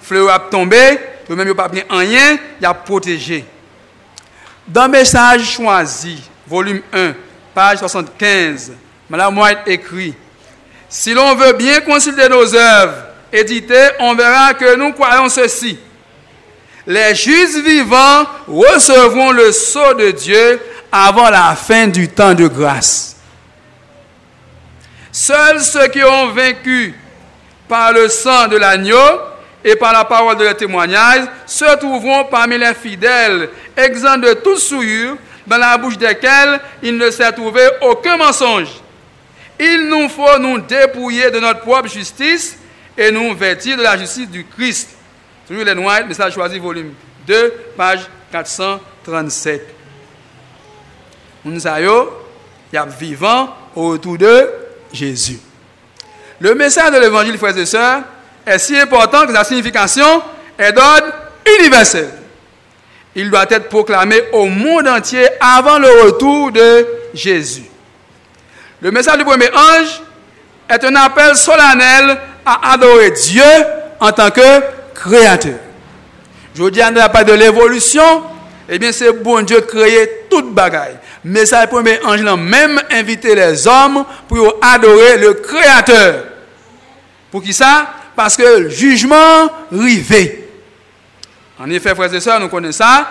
Fleur 0.00 0.30
a 0.30 0.38
tombé, 0.38 0.98
eux 1.30 1.34
même 1.36 1.54
pas 1.54 1.68
bien 1.68 1.84
rien, 1.88 2.38
il 2.60 2.66
a 2.66 2.74
protégé. 2.74 3.44
Dans 4.66 4.86
le 4.86 4.92
message 4.92 5.52
choisi, 5.52 6.22
volume 6.46 6.82
1, 6.92 7.14
page 7.54 7.78
75, 7.78 8.72
Madame 9.08 9.38
White 9.38 9.60
écrit 9.66 10.14
Si 10.88 11.14
l'on 11.14 11.34
veut 11.34 11.52
bien 11.52 11.80
considérer 11.80 12.28
nos 12.28 12.54
œuvres 12.54 12.94
éditées, 13.32 13.90
on 14.00 14.14
verra 14.14 14.54
que 14.54 14.76
nous 14.76 14.92
croyons 14.92 15.28
ceci. 15.28 15.78
Les 16.88 17.14
justes 17.14 17.62
vivants 17.62 18.24
recevront 18.46 19.30
le 19.32 19.52
sceau 19.52 19.92
de 19.92 20.10
Dieu 20.10 20.58
avant 20.90 21.28
la 21.28 21.54
fin 21.54 21.86
du 21.86 22.08
temps 22.08 22.32
de 22.32 22.48
grâce. 22.48 23.16
Seuls 25.12 25.60
ceux 25.60 25.88
qui 25.88 26.02
ont 26.02 26.28
vaincu 26.28 26.94
par 27.68 27.92
le 27.92 28.08
sang 28.08 28.48
de 28.48 28.56
l'agneau 28.56 29.20
et 29.62 29.76
par 29.76 29.92
la 29.92 30.06
parole 30.06 30.38
de 30.38 30.44
leur 30.44 30.56
témoignage 30.56 31.26
se 31.44 31.76
trouveront 31.76 32.24
parmi 32.24 32.56
les 32.56 32.72
fidèles, 32.72 33.50
exempts 33.76 34.16
de 34.16 34.32
toute 34.32 34.56
souillure, 34.56 35.18
dans 35.46 35.58
la 35.58 35.76
bouche 35.76 35.98
desquels 35.98 36.58
il 36.82 36.96
ne 36.96 37.10
s'est 37.10 37.32
trouvé 37.32 37.60
aucun 37.82 38.16
mensonge. 38.16 38.70
Il 39.60 39.88
nous 39.90 40.08
faut 40.08 40.38
nous 40.38 40.58
dépouiller 40.58 41.30
de 41.30 41.38
notre 41.38 41.60
propre 41.60 41.90
justice 41.90 42.56
et 42.96 43.10
nous 43.10 43.34
vêtir 43.34 43.76
de 43.76 43.82
la 43.82 43.98
justice 43.98 44.30
du 44.30 44.46
Christ. 44.46 44.88
Toujours 45.48 45.64
les 45.64 45.74
Noirs, 45.74 46.06
message 46.06 46.34
choisi, 46.34 46.58
volume 46.58 46.92
2, 47.26 47.54
page 47.74 48.00
437. 48.30 49.66
Nous 51.42 51.58
sommes 51.58 52.90
vivant 53.00 53.56
autour 53.74 54.18
de 54.18 54.46
Jésus. 54.92 55.38
Le 56.38 56.54
message 56.54 56.92
de 56.92 56.98
l'évangile, 56.98 57.38
frères 57.38 57.56
et 57.56 57.64
sœurs, 57.64 58.02
est 58.44 58.58
si 58.58 58.76
important 58.78 59.26
que 59.26 59.32
sa 59.32 59.42
signification 59.42 60.22
est 60.58 60.70
d'ordre 60.72 61.06
universel. 61.58 62.10
Il 63.14 63.30
doit 63.30 63.46
être 63.48 63.70
proclamé 63.70 64.24
au 64.32 64.44
monde 64.44 64.86
entier 64.86 65.26
avant 65.40 65.78
le 65.78 65.88
retour 66.04 66.52
de 66.52 66.86
Jésus. 67.14 67.64
Le 68.82 68.90
message 68.90 69.16
du 69.16 69.24
premier 69.24 69.48
ange 69.54 70.02
est 70.68 70.84
un 70.84 70.94
appel 70.96 71.34
solennel 71.36 72.18
à 72.44 72.72
adorer 72.74 73.12
Dieu 73.12 73.42
en 73.98 74.12
tant 74.12 74.30
que 74.30 74.76
créateur. 74.98 75.58
Je 76.54 76.62
vous 76.62 76.70
dis, 76.70 76.80
on 76.82 76.90
n'a 76.90 77.08
pas 77.08 77.24
de 77.24 77.32
l'évolution, 77.32 78.22
eh 78.68 78.78
bien, 78.78 78.92
c'est 78.92 79.12
bon 79.12 79.42
Dieu 79.42 79.60
créer 79.60 80.26
toute 80.28 80.52
bagaille. 80.52 80.96
Mais 81.24 81.46
ça, 81.46 81.62
le 81.62 81.68
premier 81.68 82.00
ange 82.04 82.24
a 82.24 82.36
même 82.36 82.80
invité 82.90 83.34
les 83.34 83.66
hommes 83.66 84.04
pour 84.28 84.56
adorer 84.62 85.18
le 85.18 85.34
Créateur. 85.34 86.24
Pour 87.30 87.42
qui 87.42 87.52
ça? 87.52 87.92
Parce 88.14 88.36
que 88.36 88.42
le 88.42 88.68
jugement 88.68 89.50
rivé. 89.70 90.48
En 91.58 91.68
effet, 91.70 91.94
frères 91.94 92.12
et 92.12 92.20
sœurs, 92.20 92.40
nous 92.40 92.48
connaissons 92.48 92.84
ça. 92.84 93.08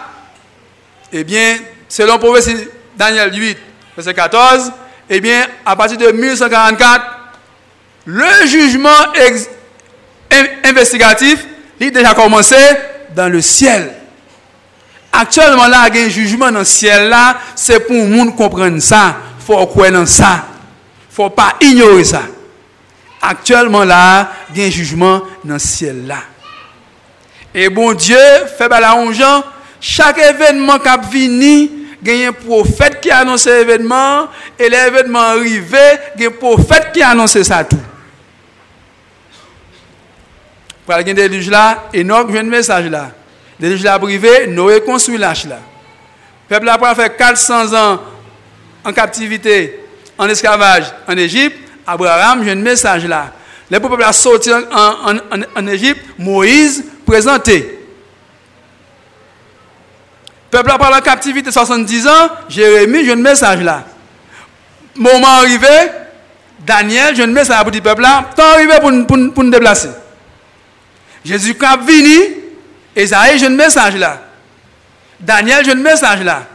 Eh 1.11 1.23
bien, 1.23 1.57
selon 1.87 2.17
prophétie 2.17 2.67
Daniel 2.95 3.33
8, 3.33 3.57
verset 3.95 4.13
14, 4.13 4.71
eh 5.09 5.21
bien, 5.21 5.45
à 5.65 5.75
partir 5.75 5.97
de 5.97 6.11
1144, 6.11 7.05
le 8.05 8.47
jugement 8.47 8.89
investigatif, 10.63 11.45
il 11.79 11.87
a 11.87 11.91
déjà 11.91 12.13
commencé 12.13 12.55
dans 13.15 13.31
le 13.31 13.41
ciel. 13.41 13.93
Actuellement, 15.11 15.67
là, 15.67 15.87
il 15.89 15.95
y 15.95 16.03
a 16.03 16.05
un 16.05 16.09
jugement 16.09 16.51
dans 16.51 16.59
le 16.59 16.65
ciel 16.65 17.09
là, 17.09 17.37
c'est 17.55 17.79
pour 17.79 17.95
le 17.95 18.07
monde 18.07 18.35
comprendre 18.35 18.79
ça. 18.79 19.17
Il 19.39 19.45
faut 19.45 19.65
croire 19.67 20.07
ça. 20.07 20.45
Il 21.09 21.11
ne 21.11 21.15
faut 21.15 21.29
pas 21.29 21.55
ignorer 21.61 22.03
ça. 22.03 22.21
Actuellement, 23.21 23.83
là, 23.83 24.31
il 24.53 24.61
y 24.61 24.63
a 24.63 24.67
un 24.67 24.69
jugement 24.69 25.21
dans 25.43 25.53
le 25.53 25.59
ciel 25.59 26.05
là. 26.05 26.19
Et 27.53 27.69
bon 27.69 27.93
Dieu 27.93 28.17
fait 28.57 28.69
la 28.69 28.95
chaque 29.79 30.17
événement 30.17 30.79
qui 30.79 30.87
a 30.87 30.97
venu, 30.97 31.69
il 32.03 32.15
y 32.15 32.25
a 32.25 32.29
un 32.29 32.33
prophète 32.33 32.99
qui 33.01 33.11
a 33.11 33.19
annoncé 33.19 33.49
l'événement, 33.49 34.27
et 34.57 34.69
l'événement 34.69 35.19
arrivé, 35.19 35.77
il 36.15 36.23
y 36.23 36.25
a 36.25 36.29
un 36.29 36.31
prophète 36.31 36.91
qui 36.93 37.01
a 37.01 37.09
annoncé 37.09 37.43
ça 37.43 37.63
tout. 37.63 37.77
Pour 40.87 40.95
le 40.95 41.03
déluge 41.03 41.49
là, 41.49 41.83
Enoch 41.93 42.31
vient 42.31 42.39
un 42.39 42.43
message 42.43 42.85
là. 42.85 43.11
Déluge 43.59 43.83
là 43.83 43.99
privé, 43.99 44.47
Noé 44.47 44.79
construit 44.79 45.17
l'arche 45.17 45.43
là. 45.43 45.59
Le 46.49 46.59
peuple 46.59 46.85
a 46.85 46.95
fait 46.95 47.17
400 47.17 47.73
ans 47.73 47.99
en 48.85 48.93
captivité, 48.93 49.81
en 50.17 50.29
esclavage 50.29 50.85
en 51.05 51.17
Égypte. 51.17 51.57
Abraham 51.85 52.41
vient 52.41 52.53
un 52.53 52.61
message 52.61 53.05
là. 53.05 53.33
Le 53.69 53.81
peuple 53.81 54.01
a 54.01 54.13
sorti 54.13 54.49
en, 54.49 55.67
Égypte, 55.67 56.05
Moïse 56.17 56.85
présenté. 57.05 57.79
Le 60.45 60.57
peuple 60.57 60.71
a 60.71 60.77
parlé 60.77 60.95
en 60.95 61.01
captivité 61.01 61.51
70 61.51 62.07
ans, 62.07 62.29
Jérémie, 62.47 63.03
j'ai 63.03 63.11
un 63.11 63.17
message 63.17 63.59
là. 63.59 63.83
Moment 64.95 65.27
arrivé, 65.39 65.67
Daniel, 66.65 67.13
j'ai 67.13 67.23
un 67.23 67.27
message 67.27 67.61
pour 67.61 67.73
le 67.73 67.81
peuple 67.81 68.03
là, 68.03 68.23
temps 68.33 68.53
arrivé 68.53 68.75
pour, 68.79 68.89
pour, 69.05 69.33
pour 69.33 69.43
nous 69.43 69.51
déplacer. 69.51 69.89
Jésus 71.27 71.55
quand 71.55 71.77
venu, 71.81 72.37
Esaïe, 72.95 73.37
j'ai 73.37 73.47
un 73.47 73.49
message 73.49 73.97
là. 73.97 74.21
Daniel, 75.19 75.65
j'ai 75.65 75.71
un 75.71 75.75
message 75.75 76.23
là. 76.23 76.47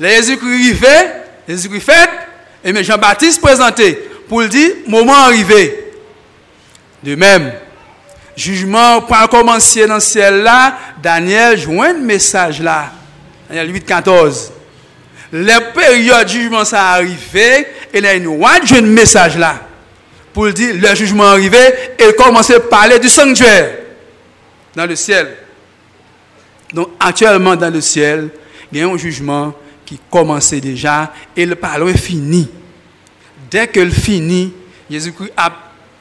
Jésus-Christ 0.00 0.74
fait, 0.74 1.12
Jésus-Christ 1.48 1.80
fait, 1.80 2.10
et 2.64 2.82
Jean-Baptiste 2.82 3.40
présenté 3.40 3.94
pour 4.28 4.40
le 4.40 4.48
dire, 4.48 4.72
moment 4.86 5.14
arrivé. 5.14 5.92
De 7.02 7.14
même, 7.14 7.52
jugement 8.36 9.02
pour 9.02 9.28
commencer 9.28 9.86
dans 9.86 9.94
le 9.94 10.00
ciel 10.00 10.42
là, 10.42 10.76
Daniel 11.00 11.56
joint 11.56 11.90
un 11.90 11.98
message 11.98 12.60
là. 12.60 12.90
Daniel 13.48 13.72
8, 13.72 13.84
14. 13.86 14.52
La 15.32 15.60
période 15.60 16.24
de 16.24 16.28
jugement 16.28 16.64
ça 16.64 16.88
arrivé, 16.88 17.68
et 17.94 18.00
là, 18.00 18.14
il 18.14 18.24
nous 18.24 18.44
a 18.44 18.56
un 18.76 18.80
message 18.80 19.38
là. 19.38 19.60
Pour 20.32 20.48
dire, 20.48 20.74
le 20.74 20.94
jugement 20.96 21.28
arrivé, 21.28 21.58
et 21.98 22.12
commencer 22.14 22.54
à 22.54 22.60
parler 22.60 22.98
du 22.98 23.08
sanctuaire 23.08 23.87
dans 24.78 24.86
le 24.86 24.94
ciel. 24.94 25.36
Donc 26.72 26.90
actuellement 27.00 27.56
dans 27.56 27.72
le 27.72 27.80
ciel, 27.80 28.30
il 28.70 28.78
y 28.78 28.80
a 28.80 28.86
un 28.86 28.96
jugement 28.96 29.52
qui 29.84 29.98
commençait 30.08 30.60
déjà 30.60 31.12
et 31.36 31.44
le 31.44 31.56
parole 31.56 31.90
est 31.90 31.98
fini. 31.98 32.48
Dès 33.50 33.66
que 33.66 33.80
le 33.80 33.90
fini, 33.90 34.52
Jésus-Christ 34.88 35.32
a 35.36 35.52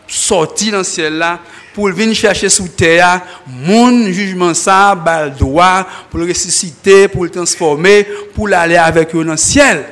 sorti 0.07 0.69
dans 0.69 0.79
le 0.79 0.84
ciel 0.84 1.13
là 1.13 1.39
pour 1.74 1.89
venir 1.89 2.15
chercher 2.15 2.50
sous 2.50 2.67
terre 2.67 3.22
mon 3.48 4.12
jugement 4.12 4.53
ça, 4.53 4.93
bal 4.93 5.34
droit 5.36 5.88
pour 6.12 6.19
le 6.19 6.27
ressusciter, 6.27 7.07
pour 7.07 7.24
le 7.24 7.31
transformer, 7.31 8.05
pour 8.36 8.48
l'aller 8.48 8.77
avec 8.77 9.15
eux 9.15 9.24
dans 9.24 9.31
le 9.31 9.38
ciel. 9.38 9.86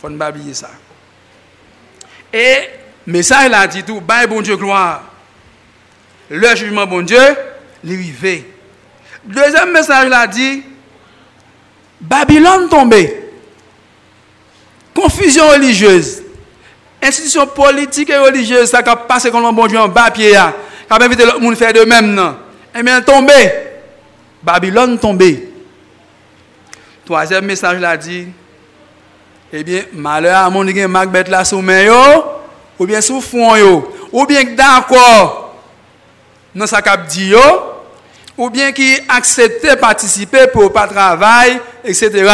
Faut 0.00 0.10
ne 0.10 0.18
pas 0.18 0.30
oublier 0.30 0.54
ça. 0.54 0.70
Et 2.32 2.68
message 3.06 3.48
là 3.48 3.64
dit 3.68 3.84
tout, 3.84 4.00
bye 4.00 4.26
bon 4.26 4.40
Dieu 4.40 4.56
gloire. 4.56 5.04
Le 6.28 6.56
jugement 6.56 6.84
bon 6.84 7.02
Dieu, 7.02 7.20
li 7.84 7.96
rive. 7.96 8.34
Dezem 9.24 9.72
mesaj 9.74 10.08
la 10.10 10.24
di, 10.30 10.62
Babylon 12.00 12.68
tombe. 12.70 13.00
Konfisyon 14.96 15.52
religyeuse. 15.56 16.24
Institusyon 17.02 17.50
politik 17.54 18.10
e 18.10 18.18
religyeuse 18.18 18.72
sa 18.72 18.82
ka 18.86 18.96
pase 19.08 19.30
kon 19.34 19.42
l'on 19.42 19.56
bonjou 19.56 19.82
an 19.82 19.92
ba 19.92 20.08
piye 20.14 20.34
ya. 20.34 20.50
Ka 20.88 20.98
ben 20.98 21.10
vite 21.10 21.26
lòk 21.26 21.42
moun 21.42 21.58
fè 21.58 21.72
de 21.76 21.84
mèm 21.86 22.12
nan. 22.16 22.38
E 22.74 22.82
men 22.82 23.04
tombe. 23.06 23.38
Babylon 24.42 24.96
tombe. 24.98 25.30
Toazèm 27.08 27.46
mesaj 27.46 27.80
la 27.82 27.96
di, 27.98 28.26
Ebyen, 29.52 29.80
eh 29.80 29.96
male 29.96 30.28
a 30.28 30.48
moun 30.52 30.66
di 30.68 30.74
gen 30.76 30.90
magbet 30.92 31.30
la 31.32 31.40
sou 31.48 31.64
men 31.64 31.86
yo, 31.86 32.00
ou 32.76 32.84
bien 32.84 33.00
sou 33.00 33.22
fon 33.24 33.56
yo, 33.56 33.78
ou 34.12 34.26
bien 34.28 34.44
kda 34.44 34.74
akor 34.82 35.54
nan 36.52 36.68
sa 36.68 36.82
kap 36.84 37.06
di 37.08 37.30
yo, 37.32 37.44
ou 38.38 38.48
bien 38.48 38.70
qui 38.70 38.96
acceptait 39.08 39.76
participer 39.76 40.46
pour 40.46 40.72
pas 40.72 40.86
travail, 40.86 41.60
etc. 41.84 42.32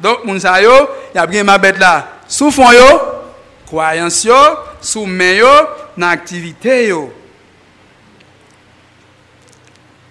Donc, 0.00 0.24
moun 0.24 0.40
sa 0.40 0.60
yo, 0.60 0.72
y 1.14 1.18
a 1.18 1.26
bien 1.26 1.44
ma 1.44 1.56
bête 1.56 1.78
là, 1.78 2.08
sous 2.26 2.50
fond 2.50 2.72
yo, 2.72 3.00
croyance 3.64 4.24
yo, 4.24 4.34
sous 4.80 5.06
yo, 5.06 5.46
yo. 6.66 7.12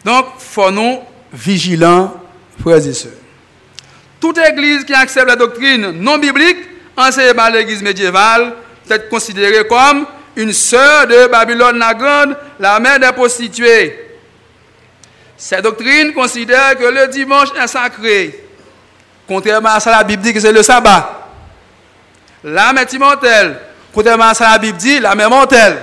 Donc, 0.05 0.25
faut 0.39 0.71
nous 0.71 0.99
vigilants, 1.31 2.13
frères 2.61 2.87
et 2.87 2.93
sœurs. 2.93 3.11
Toute 4.19 4.37
église 4.37 4.85
qui 4.85 4.93
accepte 4.93 5.27
la 5.27 5.35
doctrine 5.35 5.91
non 5.91 6.17
biblique, 6.17 6.57
enseignée 6.95 7.33
par 7.33 7.51
l'église 7.51 7.81
médiévale, 7.81 8.53
peut 8.87 8.95
être 8.95 9.09
considérée 9.09 9.67
comme 9.67 10.05
une 10.37 10.53
sœur 10.53 11.05
de 11.07 11.27
Babylone 11.27 11.77
la 11.77 11.93
Grande, 11.93 12.37
la 12.59 12.79
mère 12.79 12.99
des 12.99 13.11
prostituées. 13.11 14.12
Cette 15.37 15.63
doctrine 15.63 16.13
considère 16.13 16.77
que 16.77 16.85
le 16.85 17.07
dimanche 17.07 17.49
est 17.61 17.67
sacré, 17.67 18.43
contrairement 19.27 19.69
à 19.69 19.79
ça 19.79 19.91
la 19.91 20.03
Bible 20.03 20.21
dit 20.21 20.33
que 20.33 20.39
c'est 20.39 20.51
le 20.51 20.63
sabbat. 20.63 21.29
L'âme 22.43 22.77
est 22.77 22.93
immortelle, 22.93 23.59
contrairement 23.93 24.25
à 24.25 24.33
ça 24.33 24.51
la 24.51 24.57
Bible 24.57 24.77
dit 24.77 24.99
l'âme 24.99 25.19
est 25.19 25.29
mortelle. 25.29 25.77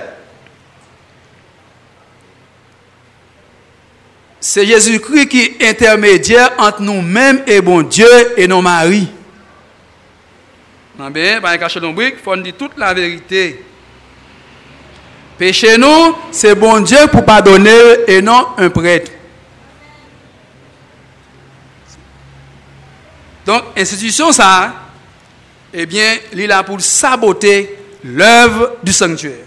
C'est 4.39 4.65
Jésus-Christ 4.65 5.27
qui 5.27 5.41
est 5.59 5.69
intermédiaire 5.69 6.51
entre 6.57 6.81
nous-mêmes 6.81 7.43
et 7.45 7.61
bon 7.61 7.83
Dieu 7.83 8.07
et 8.37 8.47
nos 8.47 8.61
maris. 8.61 9.07
Non 10.97 11.11
bien, 11.11 11.39
par 11.39 11.51
un 11.51 11.57
cachet 11.57 11.79
il 11.79 12.13
faut 12.23 12.35
dire 12.37 12.53
toute 12.57 12.77
la 12.77 12.93
vérité. 12.93 13.63
Péché 15.37 15.77
nous, 15.77 16.15
c'est 16.31 16.55
bon 16.55 16.79
Dieu 16.79 16.97
pour 17.11 17.23
pardonner 17.23 17.71
et 18.07 18.21
non 18.21 18.47
un 18.57 18.69
prêtre. 18.69 19.11
Donc, 23.51 23.63
institution 23.75 24.31
ça, 24.31 24.71
eh 25.73 25.85
bien, 25.85 26.15
il 26.31 26.39
est 26.39 26.47
là 26.47 26.63
pour 26.63 26.79
saboter 26.79 27.77
l'œuvre 28.01 28.77
du 28.81 28.93
sanctuaire. 28.93 29.43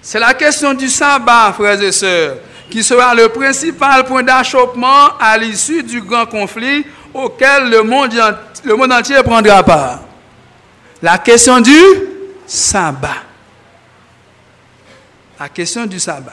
C'est 0.00 0.18
la 0.18 0.32
question 0.32 0.72
du 0.72 0.88
sabbat, 0.88 1.52
frères 1.52 1.82
et 1.82 1.92
sœurs, 1.92 2.38
qui 2.70 2.82
sera 2.82 3.14
le 3.14 3.28
principal 3.28 4.02
point 4.06 4.22
d'achoppement 4.22 5.18
à 5.20 5.36
l'issue 5.36 5.82
du 5.82 6.00
grand 6.00 6.24
conflit 6.24 6.86
auquel 7.12 7.68
le 7.68 7.82
monde, 7.82 8.14
le 8.64 8.76
monde 8.76 8.90
entier 8.90 9.22
prendra 9.22 9.62
part. 9.62 10.00
La 11.02 11.18
question 11.18 11.60
du 11.60 11.76
sabbat. 12.46 13.24
La 15.38 15.50
question 15.50 15.84
du 15.84 16.00
sabbat. 16.00 16.32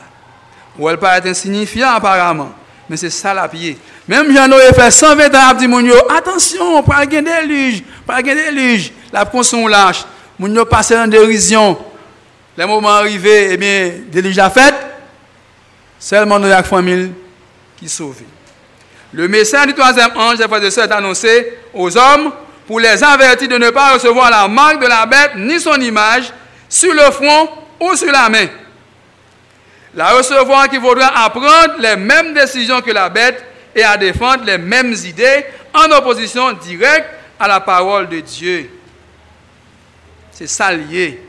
Ou 0.80 0.88
elle 0.88 0.98
être 0.98 1.28
insignifiante 1.28 1.98
apparemment, 1.98 2.54
mais 2.89 2.98
c'est 2.98 3.10
ça 3.10 3.34
la 3.34 3.48
pied. 3.48 3.78
Même 4.08 4.36
j'en 4.36 4.52
ai 4.58 4.74
fait 4.74 4.91
120 4.91 5.36
ans, 5.36 5.54
dit 5.58 5.67
mon 5.67 5.84
attention, 6.15 6.84
pas 6.84 7.06
de 7.06 7.20
déluge, 7.20 7.84
pas 8.06 8.22
de 8.22 8.28
déluge. 8.30 8.91
La 9.12 9.26
son 9.44 9.67
lâche. 9.67 10.04
Mon 10.39 10.54
yo 10.54 10.65
passé 10.65 10.98
en 10.98 11.08
dérision. 11.08 11.78
Le 12.58 12.65
moment 12.65 12.89
arrivé, 12.89 13.50
eh 13.52 13.58
bien, 13.58 13.91
déluge 14.12 14.38
a 14.39 14.50
fait. 14.50 14.74
Seulement 16.00 16.39
nous 16.39 16.48
la 16.48 16.63
famille 16.63 17.12
qui 17.78 17.88
sauve. 17.88 18.15
Le 19.13 19.28
message 19.28 19.67
du 19.67 19.74
troisième 19.74 20.12
ange, 20.15 20.38
des 20.38 20.46
de 20.48 20.65
est 20.65 20.91
annoncé 20.91 21.54
aux 21.74 21.96
hommes 21.98 22.32
pour 22.65 22.80
les 22.80 23.04
avertir 23.04 23.48
de 23.48 23.58
ne 23.58 23.70
pas 23.70 23.94
recevoir 23.94 24.30
la 24.30 24.48
marque 24.48 24.82
de 24.82 24.88
la 24.88 25.06
bête 25.06 25.32
ni 25.36 25.60
son 25.60 25.76
image 25.82 26.32
sur 26.70 26.94
le 26.94 27.12
front 27.12 27.50
ou 27.80 27.96
sur 27.96 28.12
la 28.12 28.30
main. 28.30 28.48
La 29.93 30.12
recevoir 30.13 30.69
qui 30.69 30.77
voudra 30.77 31.25
apprendre 31.25 31.75
les 31.80 31.95
mêmes 31.97 32.34
décisions 32.34 32.82
que 32.82 32.91
la 32.91 33.10
bête 33.10 33.43
et 33.75 33.84
à 33.84 33.97
défendre 33.97 34.43
les 34.45 34.58
mêmes 34.58 34.93
idées 34.93 35.45
en 35.73 35.91
opposition 35.91 36.54
directe 36.54 37.10
à 37.39 37.47
la 37.47 37.60
parole 37.60 38.08
de 38.08 38.19
Dieu. 38.21 38.69
C'est 40.32 40.47
ça 40.47 40.71
lié. 40.71 41.21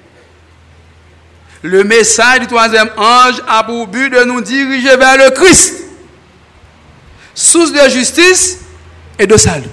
Le 1.62 1.85
message 1.85 2.40
du 2.40 2.46
troisième 2.46 2.90
ange 2.96 3.40
a 3.48 3.62
pour 3.64 3.87
but 3.87 4.11
de 4.11 4.25
nous 4.25 4.40
diriger 4.40 4.96
vers 4.96 5.16
le 5.16 5.31
Christ, 5.31 5.85
source 7.35 7.72
de 7.72 7.88
justice 7.88 8.61
et 9.18 9.27
de 9.27 9.37
salut. 9.37 9.68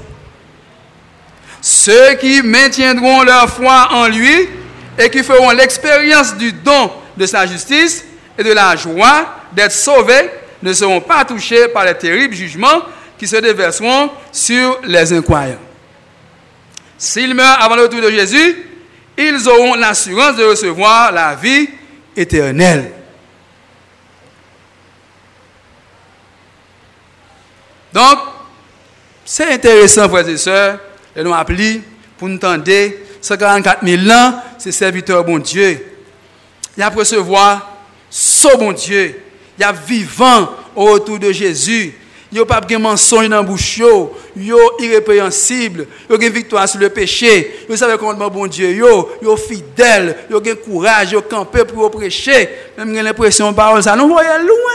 Ceux 1.62 2.16
qui 2.16 2.42
maintiendront 2.42 3.24
leur 3.24 3.50
foi 3.50 3.90
en 3.92 4.08
lui 4.08 4.50
et 4.98 5.10
qui 5.10 5.24
feront 5.24 5.52
l'expérience 5.52 6.36
du 6.36 6.54
don 6.54 6.92
de 7.18 7.26
sa 7.26 7.46
justice 7.46 8.06
et 8.40 8.44
de 8.44 8.54
la 8.54 8.74
joie 8.78 9.36
d'être 9.52 9.74
sauvés 9.74 10.32
ne 10.64 10.72
seront 10.72 11.02
pas 11.02 11.26
touchés 11.26 11.68
par 11.68 11.84
les 11.84 11.94
terribles 11.94 12.34
jugements 12.34 12.84
qui 13.18 13.28
se 13.28 13.36
déverseront 13.36 14.10
sur 14.32 14.80
les 14.86 15.12
incroyants. 15.12 15.60
S'ils 16.98 17.36
meurent 17.36 17.62
avant 17.62 17.76
le 17.76 17.84
retour 17.84 18.02
de 18.02 18.10
Jésus, 18.10 18.66
ils 19.18 19.50
auront 19.50 19.76
l'assurance 19.76 20.38
de 20.38 20.46
recevoir 20.46 21.12
la 21.12 21.36
vie 21.36 21.70
éternelle. 22.16 22.94
Donc, 27.92 28.20
c'est 29.26 29.52
intéressant, 29.52 30.08
frères 30.08 30.30
et 30.30 30.38
sœurs, 30.38 30.80
et 31.14 31.24
nous 31.24 31.34
appelons 31.34 31.82
pour 32.18 32.30
nous 32.30 32.36
entendre 32.38 32.64
144 33.22 33.86
000 33.86 34.10
ans, 34.12 34.42
c'est 34.58 34.72
serviteur 34.72 35.26
bon 35.26 35.40
Dieu. 35.40 35.86
Il 36.78 36.84
a 36.84 36.90
recevoir 36.90 37.69
ce 38.10 38.58
bon 38.58 38.72
Dieu. 38.72 39.22
Il 39.58 39.62
y 39.62 39.64
a 39.64 39.72
vivant 39.72 40.50
autour 40.76 41.20
de 41.20 41.32
Jésus. 41.32 41.94
Il 42.32 42.36
n'y 42.36 42.42
a 42.42 42.46
pas 42.46 42.62
de 42.62 42.78
mensonge 42.78 43.28
dans 43.28 43.38
la 43.38 43.42
bouche. 43.42 43.82
Il 44.36 44.48
y 44.48 44.52
a 44.52 44.56
irrépréhensible. 44.80 45.88
Il 46.10 46.22
y 46.22 46.26
a 46.26 46.30
victoire 46.30 46.70
sur 46.70 46.80
le 46.80 46.90
péché. 46.90 47.66
Il 47.68 47.78
savez 47.78 47.98
comment 47.98 48.30
bon 48.30 48.48
Dieu. 48.48 48.70
Il 48.70 48.78
y 48.78 49.32
a 49.32 49.38
fidèle. 49.38 50.18
Il 50.30 50.48
y 50.48 50.50
a 50.50 50.56
courage. 50.56 51.12
Il 51.12 51.16
y 51.16 51.18
a 51.18 51.22
campé 51.22 51.66
pour 51.66 51.90
prêcher. 51.90 52.50
Même 52.78 52.94
l'impression 52.94 53.54
parole 53.54 53.82
ça. 53.82 53.96
Nous 53.96 54.08
voyons 54.08 54.38
loin. 54.44 54.74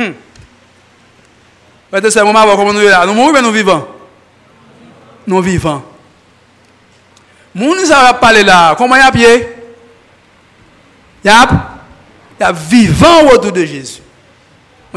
Hum. 0.00 0.14
C'est 2.10 2.24
moment 2.24 2.56
comment 2.56 2.72
nous 2.72 2.80
là. 2.80 3.06
Nous 3.06 3.14
mourons, 3.14 3.42
nous 3.42 3.52
vivons. 3.52 3.86
Nous 5.26 5.40
vivons. 5.40 5.82
Moun 7.54 7.78
ça 7.84 8.02
va 8.02 8.14
parler 8.14 8.42
là. 8.42 8.74
Comment 8.76 8.96
y 8.96 9.00
a 9.00 9.12
pied? 9.12 9.48
Y 11.24 11.28
a, 11.28 11.48
il 12.38 12.42
y 12.42 12.44
a 12.44 12.52
vivant 12.52 13.26
autour 13.32 13.52
de 13.52 13.64
Jésus. 13.64 14.02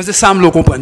C'est 0.02 0.14
ça 0.14 0.34
que 0.34 0.48
comprends. 0.50 0.76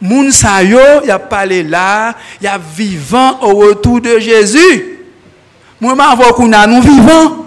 Moun 0.00 0.32
sa 0.32 0.62
yo, 0.62 0.78
a 1.08 1.18
parlé 1.18 1.62
là, 1.62 2.14
y 2.40 2.46
a 2.46 2.58
vivant 2.58 3.38
au 3.42 3.54
retour 3.56 4.00
de 4.00 4.18
Jésus. 4.18 4.98
Moi, 5.80 5.94
je 5.96 6.32
qu'on 6.32 6.52
a 6.52 6.66
nous 6.66 6.82
vivants. 6.82 7.46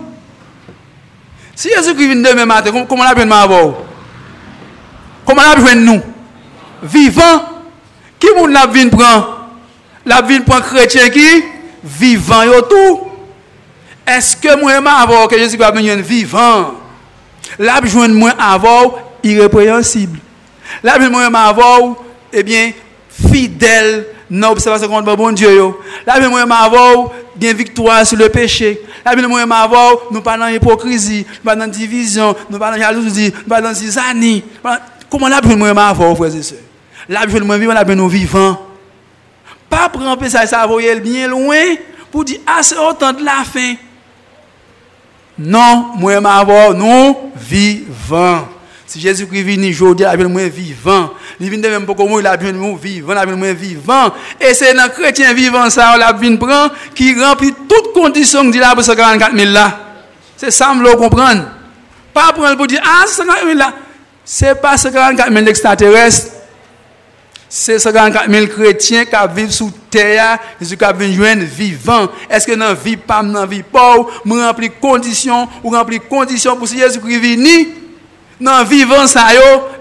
Si 1.56 1.69
Jésus 1.69 1.95
qui 1.95 2.08
vient 2.08 2.15
demain 2.15 2.45
matin, 2.45 2.71
comment 2.88 3.04
on 3.04 3.06
a 3.06 3.13
besoin 3.13 3.48
de 3.48 3.74
Comment 5.26 5.41
on 5.41 5.69
a 5.69 5.74
de 5.76 5.80
nous? 5.80 6.02
Vivant. 6.84 7.41
Qui 8.19 8.28
moun 8.36 8.52
la 8.52 8.67
vie 8.67 8.88
prend 8.88 9.26
La 10.06 10.21
vie 10.21 10.39
prend 10.39 10.62
chrétien 10.62 11.10
qui? 11.10 11.43
Vivant 11.84 12.43
yo 12.43 12.62
tout. 12.62 13.00
Est-ce 14.08 14.38
que 14.38 14.60
moi, 14.60 14.74
je 14.74 15.28
que 15.28 15.38
Jésus 15.38 15.58
va 15.58 15.71
venir 15.71 15.98
vivant? 15.98 16.85
La 17.60 17.81
besoin 17.81 18.10
de 18.10 18.13
moi 18.13 18.31
avoir 18.39 18.99
irrépréhensible. 19.23 20.19
La 20.84 20.97
Bible 20.97 21.12
moi 21.12 21.29
m'avoir 21.29 21.95
eh 22.31 22.43
bien 22.43 22.71
fidèle 23.10 24.08
dans 24.29 24.49
l'observation 24.49 24.88
contre 24.88 25.15
bon 25.15 25.31
Dieu 25.31 25.55
yo. 25.55 25.79
La 26.05 26.15
Bible 26.15 26.29
moi 26.29 26.45
m'avoir 26.45 27.12
gain 27.38 27.53
victoire 27.53 28.05
sur 28.05 28.17
le 28.17 28.29
péché. 28.29 28.81
La 29.05 29.15
Bible 29.15 29.27
moi 29.27 29.45
m'avoir 29.45 29.93
nous 30.12 30.21
pas 30.21 30.38
dans 30.38 30.47
hypocrisie, 30.47 31.25
nous 31.27 31.43
pas 31.43 31.55
dans 31.55 31.67
division, 31.67 32.36
nous 32.49 32.60
pas 32.60 32.71
dans 32.71 32.77
jalousie, 32.77 33.34
nous 33.36 33.49
pas 33.49 33.62
dans 33.62 33.73
zizanie. 33.73 34.43
Comment 35.10 35.27
la 35.27 35.41
Bible 35.41 35.55
moi 35.55 35.73
m'avoir 35.73 36.15
frères 36.15 36.36
et 36.36 36.41
sœurs 36.41 36.60
La 37.08 37.25
Bible 37.25 37.43
moi 37.43 37.58
vivant 37.58 37.73
Bible 37.73 37.93
nous 37.93 38.10
vivant. 38.10 38.62
Pas 39.69 39.89
prendre 39.89 40.27
ça 40.27 40.45
ça 40.45 40.65
voyer 40.65 40.99
bien 40.99 41.27
loin 41.27 41.75
pour 42.12 42.25
dire 42.25 42.39
ah 42.45 42.62
c'est 42.62 42.77
autant 42.77 43.13
de 43.13 43.23
la 43.23 43.43
fin. 43.43 43.75
Non, 45.38 45.91
moi 45.98 46.19
m'avoir 46.21 46.74
nous 46.74 47.32
vivant. 47.36 48.48
Si 48.88 49.02
Jésus-Christ 49.02 49.41
vient 49.41 49.69
aujourd'hui, 49.69 50.06
il 50.10 50.17
vient 50.17 50.48
vivant. 50.48 51.12
Il 51.39 51.50
vient 51.50 51.60
de 51.60 51.67
même 51.67 51.86
pour 51.86 52.08
moi, 52.08 52.21
il 52.21 52.28
a 52.28 52.38
vient 52.38 52.54
vivant, 52.54 53.13
il 53.21 53.36
vient 53.36 53.54
vivant. 53.54 54.13
Et 54.39 54.54
c'est 54.54 54.74
dans 54.74 54.84
le 54.84 54.89
chrétien 54.89 55.34
vivant 55.34 55.69
ça, 55.69 55.95
il 55.98 56.19
vient 56.19 56.38
prendre, 56.38 56.74
qui 56.93 57.19
remplit 57.19 57.54
toutes 57.67 57.93
conditions 57.93 58.45
dit 58.45 58.60
là 58.60 58.74
pour 58.74 58.84
144 58.84 59.36
000 59.36 59.52
là. 59.52 59.80
C'est 60.38 60.52
ça, 60.52 60.74
je 60.74 60.95
comprendre. 60.95 61.43
Pas 62.13 62.32
prendre 62.32 62.56
pour 62.56 62.67
dire, 62.67 62.82
ah, 62.84 63.06
144 63.06 63.45
000 63.45 63.58
là. 63.58 63.74
Ce 64.24 64.45
n'est 64.45 64.56
pas 64.56 64.78
144 64.78 65.34
000 65.34 65.45
extraterrestres. 65.48 66.35
C'est 67.47 67.79
144 67.79 68.29
000 68.29 68.47
chrétiens 68.47 69.05
qui 69.05 69.15
vivent 69.36 69.51
sous 69.51 69.71
terre, 69.89 70.39
qui 70.60 70.65
vivent 70.65 71.15
joindre 71.15 71.43
vivant. 71.43 72.08
Est-ce 72.29 72.47
que 72.47 72.53
dans 72.53 72.65
la 72.65 72.73
vie, 72.73 72.97
pas 72.97 73.23
dans 73.23 73.41
la 73.41 73.45
vie 73.45 73.63
pauvre, 73.63 74.12
je 74.25 74.31
remplis 74.31 74.71
conditions, 74.81 75.47
ou 75.63 75.69
remplis 75.69 75.99
conditions 75.99 76.58
pour 76.58 76.67
si 76.67 76.77
Jésus-Christ 76.79 77.19
vient 77.19 77.65
dans 78.39 78.65
vivant 78.65 79.08
ça 79.08 79.27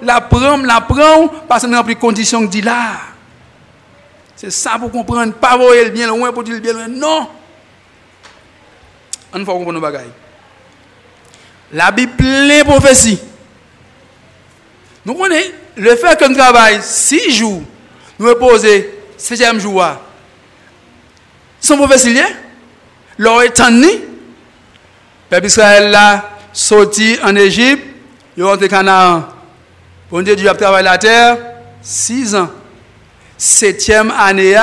la 0.03 0.20
prend 0.20 0.59
la 0.59 0.81
prend 0.81 1.29
parce 1.48 1.64
que 1.64 1.68
nous 1.68 1.74
avons 1.74 1.85
plus 1.85 1.96
conditions 1.96 2.46
que 2.46 2.50
dit 2.50 2.61
là. 2.62 2.92
C'est 4.37 4.50
ça 4.50 4.79
pour 4.79 4.90
comprendre. 4.90 5.33
Pas 5.35 5.57
voir 5.57 5.70
le 5.72 5.90
bien 5.90 6.07
loin 6.07 6.33
pour 6.33 6.44
dire 6.44 6.55
le 6.55 6.61
bien 6.61 6.72
loin. 6.72 6.88
Non. 6.88 7.29
On 9.33 9.38
faut 9.40 9.53
comprendre 9.53 9.72
nos 9.72 9.81
bagailles. 9.81 10.12
La 11.72 11.90
Bible 11.90 12.12
plein 12.12 12.61
de 12.61 12.64
prophéties. 12.64 13.20
Nous 15.05 15.14
connaissons 15.14 15.50
le 15.76 15.96
fait 15.96 16.18
que 16.18 16.28
nous 16.28 16.37
travaillons 16.37 16.80
six 16.82 17.30
jours 17.32 17.62
nous 18.18 18.28
reposer 18.28 18.94
septième 19.16 19.58
jour 19.58 19.84
sans 21.60 21.76
prophétie 21.76 22.20
l'or 23.18 23.42
est 23.42 23.50
tanné 23.50 24.04
peuple 25.30 25.46
Israël 25.46 25.90
là 25.90 26.30
sorti 26.52 27.18
en 27.22 27.34
Égypte 27.34 27.94
ils 28.37 28.42
rentré 28.42 28.68
Canaan. 28.68 29.28
Bon 30.10 30.22
Dieu, 30.22 30.34
Dieu 30.34 30.48
a 30.48 30.54
travaillé 30.54 30.84
la 30.84 30.98
terre 30.98 31.38
six 31.80 32.34
ans. 32.34 32.50
Septième 33.37 34.10
année, 34.10 34.56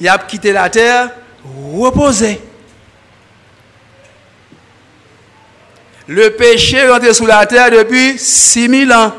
il 0.00 0.08
a 0.08 0.18
quitté 0.18 0.52
la 0.52 0.68
terre, 0.68 1.10
reposé. 1.74 2.40
Le 6.08 6.30
péché 6.30 6.76
est 6.78 6.88
rentré 6.88 7.12
sous 7.14 7.26
la 7.26 7.44
terre 7.46 7.70
depuis 7.70 8.18
6000 8.18 8.92
ans. 8.92 9.12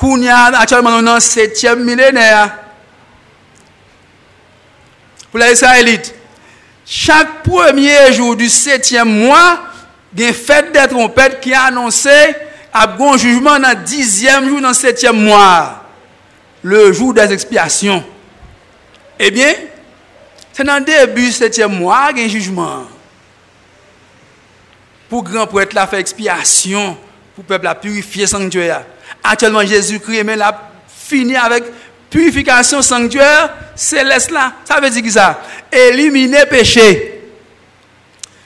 Kounyan, 0.00 0.56
atyalman 0.58 0.96
nou 0.96 1.06
nan 1.06 1.22
setyem 1.22 1.84
milenèr. 1.86 2.50
Pou 5.30 5.42
la 5.42 5.50
Israelit, 5.54 6.10
chak 6.86 7.40
premier 7.46 8.12
jou 8.14 8.34
du 8.38 8.48
setyem 8.50 9.10
mwa, 9.22 9.42
gen 10.14 10.34
fèt 10.34 10.72
de 10.74 10.86
trompèt 10.90 11.40
ki 11.42 11.54
anonsè 11.58 12.18
ap 12.74 12.96
gon 12.98 13.18
jujman 13.18 13.62
nan 13.62 13.84
dizyem 13.86 14.50
jou 14.50 14.62
nan 14.62 14.74
setyem 14.78 15.24
mwa. 15.26 15.82
Le 16.64 16.88
jou 16.92 17.12
des 17.14 17.34
ekspiasyon. 17.34 18.02
Ebyen, 19.20 19.54
eh 19.54 19.70
se 20.54 20.62
nan 20.66 20.86
debu 20.86 21.26
setyem 21.34 21.72
mwa 21.80 22.08
gen 22.14 22.30
jujman. 22.30 22.86
Pou 25.10 25.22
gran 25.26 25.46
pou 25.50 25.62
et 25.62 25.74
la 25.74 25.86
fè 25.90 25.98
ekspiasyon, 26.02 26.94
pou 27.34 27.46
pepl 27.46 27.66
la 27.66 27.74
purifiye 27.78 28.26
sanktuè 28.30 28.70
ya. 28.70 28.82
Actuellement, 29.22 29.64
Jésus-Christ, 29.64 30.24
mais 30.24 30.36
l'a 30.36 30.70
fini 30.86 31.36
avec 31.36 31.64
purification 32.10 32.82
sanctuaire 32.82 33.52
céleste 33.74 34.30
là. 34.30 34.54
Ça 34.64 34.80
veut 34.80 34.90
dire 34.90 35.02
que 35.02 35.10
ça? 35.10 35.40
Éliminer 35.72 36.46
péché. 36.46 37.22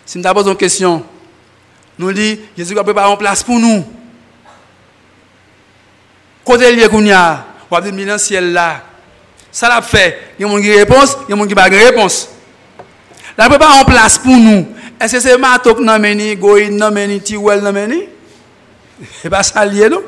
Si 0.07 0.23
je 0.23 0.29
pose 0.29 0.47
une 0.47 0.57
question, 0.57 1.05
nous 1.99 2.13
dit, 2.13 2.41
Jésus 2.57 2.79
a 2.79 2.83
préparé 2.83 3.11
une 3.11 3.19
place 3.19 3.43
pour 3.43 3.59
nous. 3.59 3.85
Côté 6.45 6.75
lié 6.75 6.89
qu'on 6.89 7.05
y 7.05 7.13
a, 7.13 7.45
on 7.71 7.75
va 7.75 7.91
dire, 7.91 8.19
ciel 8.19 8.53
là. 8.53 8.83
Ça 9.51 9.69
l'a 9.69 9.83
fait. 9.83 10.35
Il 10.39 10.47
y 10.47 10.51
a 10.51 10.61
qui 10.61 10.73
réponse, 10.73 11.17
il 11.29 11.35
y 11.35 11.35
a 11.35 11.37
gens 11.37 11.47
qui 11.47 11.55
pas 11.55 11.65
réponse. 11.65 12.29
La 13.37 13.49
préparé 13.49 13.81
une 13.81 13.85
place 13.85 14.17
pour 14.17 14.37
nous. 14.37 14.69
Est-ce 15.01 15.17
que 15.17 15.21
c'est 15.21 15.39
Matok 15.39 15.81
nan 15.81 16.01
meni, 16.01 16.35
Goïd 16.37 17.23
Tiwel 17.23 17.61
nan 17.63 17.75
meni? 17.75 18.05
C'est 19.23 19.31
pas 19.31 19.43
ça 19.43 19.65
lié, 19.65 19.89
non? 19.89 20.03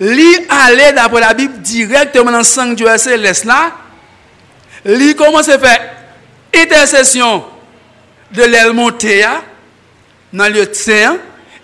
Li 0.00 0.36
aller 0.48 0.92
d'après 0.92 1.20
la 1.20 1.34
Bible 1.34 1.58
directement 1.60 2.30
dans 2.30 2.38
le 2.38 2.44
sanctuaire 2.44 3.00
céleste 3.00 3.44
là. 3.44 3.72
Li 4.84 5.14
commence 5.14 5.48
à 5.48 5.58
faire 5.58 5.80
intercession 6.54 7.44
de 8.30 8.42
l'aile 8.42 8.72
montée 8.72 9.24
dans 10.32 10.52
le 10.52 10.72
saint. 10.72 11.16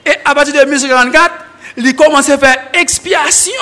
Et 0.04 0.12
à 0.24 0.34
partir 0.34 0.54
de 0.54 0.60
1944, 0.60 1.30
il 1.76 1.94
commence 1.94 2.28
à 2.30 2.38
faire 2.38 2.56
expiation. 2.72 3.52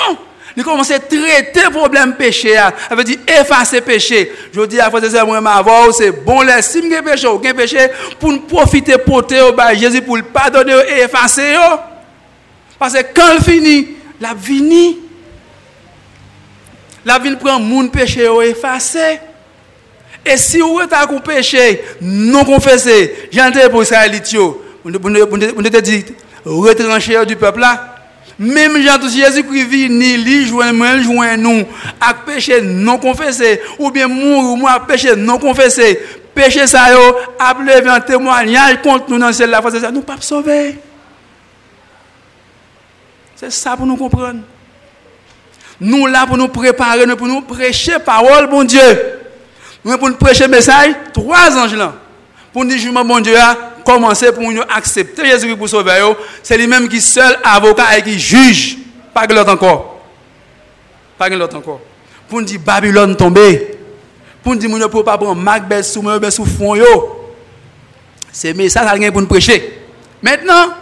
Il 0.55 0.63
commence 0.63 0.91
à 0.91 0.99
traiter 0.99 1.61
le 1.63 1.69
problème 1.69 2.15
péché. 2.15 2.55
Ça 2.55 2.95
veut 2.95 3.03
dire 3.03 3.19
effacer 3.27 3.81
péché. 3.81 4.31
Je 4.53 4.61
dis 4.65 4.79
à 4.79 4.89
frère 4.89 5.25
moi, 5.25 5.41
c'est 5.93 6.11
bon, 6.11 6.41
si 6.61 6.81
vous 6.81 7.03
péché, 7.03 7.27
aucun 7.27 7.53
péché, 7.53 7.87
pour 8.19 8.45
profiter, 8.47 8.97
porter 8.97 9.41
au 9.41 9.53
bas 9.53 9.73
Jésus 9.73 10.01
pour 10.01 10.17
le 10.17 10.23
pardonner 10.23 10.73
et 10.89 11.03
effacer. 11.03 11.55
Parce 12.77 12.93
que 12.93 13.03
quand 13.13 13.33
il 13.37 13.43
finit, 13.43 13.87
la 14.21 14.33
vie 14.33 14.97
la 17.03 17.17
vie 17.17 17.35
prend 17.35 17.59
mon 17.59 17.87
péché 17.87 18.25
et 18.25 18.49
effacer. 18.49 19.19
Et 20.23 20.37
si 20.37 20.59
vous 20.59 20.79
êtes 20.81 20.93
à 20.93 21.07
péché 21.07 21.81
non 21.99 22.45
confessé, 22.45 23.27
j'entends 23.31 23.69
pour 23.71 23.81
Israélite, 23.81 24.35
on 24.85 24.91
te 24.91 25.79
dit, 25.79 26.05
retrancher 26.45 27.25
du 27.25 27.35
peuple 27.35 27.59
là. 27.59 27.87
Même 28.37 28.81
Jean 28.81 28.99
Jésus-Christ 29.01 29.65
vit 29.65 29.89
ni 29.89 30.17
lui 30.17 30.47
joint 30.47 30.73
moi 30.73 30.99
joint 30.99 31.37
nous 31.37 31.63
à 31.99 32.13
péché 32.13 32.59
non 32.61 32.97
confessé 32.97 33.61
ou 33.77 33.91
bien 33.91 34.07
mourir 34.07 34.57
moi 34.57 34.79
péché 34.87 35.15
non 35.15 35.37
confessé. 35.37 35.99
Péché 36.33 36.65
ça 36.65 36.85
a 37.39 37.53
levé 37.53 37.89
un 37.89 37.99
témoignage 37.99 38.81
contre 38.81 39.09
nous 39.09 39.19
dans 39.19 39.31
celle 39.31 39.51
la 39.51 39.91
nous 39.91 40.01
pas 40.01 40.15
sauver. 40.19 40.75
C'est 43.41 43.49
ça 43.49 43.75
pour 43.75 43.87
nous 43.87 43.97
comprendre. 43.97 44.41
Nous 45.79 46.05
là 46.05 46.27
pour 46.27 46.37
nous 46.37 46.47
préparer, 46.47 47.07
nous 47.07 47.15
pour 47.15 47.25
nous 47.25 47.41
prêcher 47.41 47.97
parole, 47.97 48.47
bon 48.47 48.63
Dieu. 48.63 48.79
Nous 49.83 49.97
pour 49.97 50.09
nous 50.09 50.15
prêcher 50.15 50.47
message, 50.47 50.93
trois 51.11 51.57
anges 51.57 51.73
là. 51.73 51.95
Pour 52.53 52.63
nous 52.63 52.75
dire, 52.75 53.03
bon 53.03 53.19
Dieu, 53.19 53.35
a 53.35 53.57
commencé 53.83 54.31
pour 54.31 54.43
nous 54.43 54.61
accepter 54.69 55.25
Jésus 55.25 55.57
pour 55.57 55.67
sauver. 55.67 56.13
C'est 56.43 56.55
lui-même 56.55 56.87
qui 56.87 57.01
seul 57.01 57.35
avocat 57.43 57.97
et 57.97 58.03
qui 58.03 58.19
juge. 58.19 58.77
Pas 59.11 59.25
que 59.25 59.33
l'autre 59.33 59.51
encore. 59.51 60.01
Pas 61.17 61.27
que 61.27 61.33
l'autre 61.33 61.57
encore. 61.57 61.81
Pour 62.29 62.41
nous 62.41 62.45
dire, 62.45 62.59
Babylone 62.59 63.15
tombée. 63.15 63.75
Pour 64.43 64.53
nous 64.53 64.59
dire, 64.59 64.69
nous 64.69 64.77
ne 64.77 64.85
pouvons 64.85 65.03
pas 65.03 65.17
prendre 65.17 65.41
Macbeth 65.41 65.85
sous 65.85 66.03
sous 66.29 66.45
fond. 66.45 66.75
C'est 68.31 68.69
ça 68.69 68.85
pour 69.11 69.21
nous 69.21 69.27
prêcher. 69.27 69.81
Maintenant, 70.21 70.75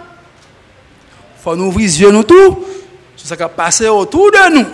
faut 1.49 1.55
nous 1.55 1.65
ouvrir 1.65 1.87
les 1.87 2.01
yeux 2.01 2.11
nous 2.11 2.23
tout. 2.23 2.65
Ce 3.15 3.33
qui 3.33 3.43
a 3.43 3.49
passé 3.49 3.87
autour 3.87 4.31
de 4.31 4.53
nous. 4.53 4.65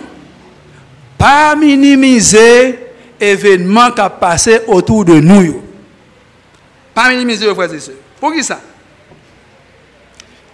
Pas 1.18 1.56
minimiser 1.56 2.78
l'événement 3.18 3.90
qui 3.90 4.00
a 4.00 4.10
passé 4.10 4.60
autour 4.66 5.04
de 5.04 5.14
nous. 5.14 5.62
Pas 6.94 7.08
minimiser, 7.08 7.52
frères 7.54 7.72
et 7.72 7.80
sœurs. 7.80 7.94
Pour 8.20 8.32
qui 8.32 8.44
ça? 8.44 8.60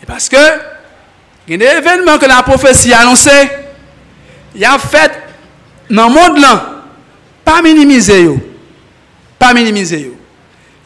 Parce 0.07 0.29
que 0.29 0.37
il 1.49 1.53
y 1.53 1.55
a 1.55 1.59
des 1.59 1.79
événements 1.79 2.19
que 2.19 2.27
la 2.27 2.43
prophétie 2.43 2.93
a 2.93 3.01
annoncé. 3.01 3.31
Il 4.55 4.65
a 4.65 4.79
fait 4.79 5.13
dans 5.91 6.09
le 6.09 6.15
monde 6.15 6.39
là. 6.39 6.85
Pas 7.45 7.63
minimiser. 7.63 8.29
Pas 9.39 9.53
minimiser. 9.53 10.13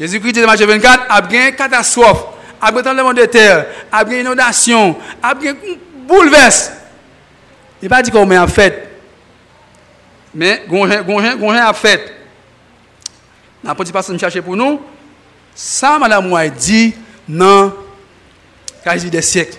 Jésus-Christ, 0.01 0.41
dans 0.41 0.47
Matthieu 0.47 0.67
24, 0.67 1.05
a 1.09 1.21
bien 1.23 1.53
catastrophe 1.53 2.25
apre 2.67 2.83
trembleman 2.83 3.17
de 3.17 3.27
ter, 3.31 3.63
apre 3.95 4.21
inodasyon, 4.21 4.97
apre 5.23 5.55
bouleves. 6.09 6.67
E 7.83 7.91
pa 7.93 8.03
di 8.03 8.13
kon 8.15 8.29
men 8.29 8.41
ap 8.43 8.53
fèt. 8.53 8.85
Men, 10.37 10.65
gonjen, 10.69 11.03
gonjen, 11.07 11.37
gonjen 11.41 11.65
ap 11.65 11.79
fèt. 11.79 12.13
Nan 13.65 13.77
poti 13.79 13.95
pasan 13.95 14.17
m 14.17 14.21
chache 14.21 14.43
pou 14.45 14.59
nou, 14.59 14.81
sa 15.57 15.97
madame 16.01 16.29
mwa 16.29 16.45
di 16.53 16.91
nan 17.29 17.73
kazi 18.85 19.11
de 19.13 19.23
syek. 19.25 19.57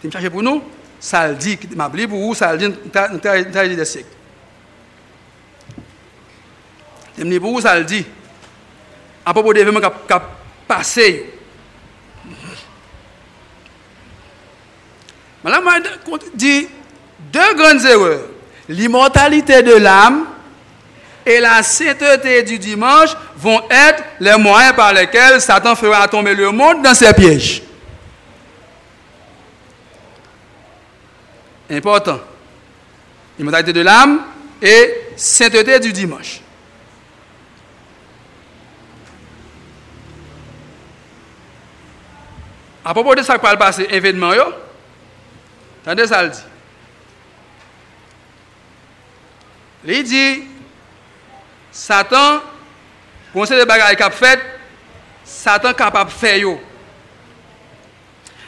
Ti 0.00 0.08
m 0.08 0.12
chache 0.14 0.30
pou 0.32 0.44
nou, 0.44 0.62
sa 1.02 1.26
l 1.30 1.36
di, 1.40 1.56
ki 1.60 1.72
ma 1.78 1.88
bli 1.92 2.08
pou 2.10 2.28
ou, 2.28 2.36
sa 2.36 2.52
l 2.54 2.60
di 2.62 2.70
nan 2.70 3.20
kazi 3.22 3.78
de 3.78 3.88
syek. 3.88 4.12
Ti 7.16 7.24
m 7.24 7.32
li 7.32 7.40
pou 7.42 7.56
ou, 7.56 7.64
sa 7.64 7.76
l 7.78 7.84
di. 7.88 8.04
Apo 9.26 9.42
pou 9.42 9.56
devèman 9.56 9.82
kap, 9.82 10.02
kap, 10.06 10.32
passé. 10.66 11.32
Madame 15.42 15.68
dit 16.34 16.68
deux 17.32 17.54
grandes 17.54 17.84
erreurs. 17.84 18.26
L'immortalité 18.68 19.62
de 19.62 19.74
l'âme 19.74 20.26
et 21.24 21.38
la 21.40 21.62
sainteté 21.62 22.42
du 22.42 22.58
dimanche 22.58 23.10
vont 23.36 23.62
être 23.70 24.02
les 24.20 24.36
moyens 24.36 24.74
par 24.74 24.92
lesquels 24.92 25.40
Satan 25.40 25.76
fera 25.76 26.08
tomber 26.08 26.34
le 26.34 26.50
monde 26.50 26.82
dans 26.82 26.94
ses 26.94 27.12
pièges. 27.12 27.62
Important. 31.70 32.20
L'immortalité 33.38 33.72
de 33.72 33.80
l'âme 33.82 34.20
et 34.62 34.94
sainteté 35.16 35.78
du 35.78 35.92
dimanche. 35.92 36.40
À 42.88 42.94
propos 42.94 43.16
de 43.16 43.22
ça 43.22 43.36
qui 43.36 43.44
va 43.44 43.56
passer, 43.56 43.84
événement, 43.90 44.32
yo, 44.32 44.44
attendez 45.84 46.06
ça, 46.06 46.22
le 46.22 46.28
dit. 46.28 46.38
Il 49.86 50.04
dit, 50.04 50.44
Satan, 51.72 52.40
conseil 53.32 53.58
de 53.58 53.64
bagaille 53.64 53.96
qu'il 53.96 54.04
a 54.04 54.10
fait, 54.12 54.38
Satan 55.24 55.72
capable 55.72 56.10
de 56.10 56.14
faire. 56.14 56.38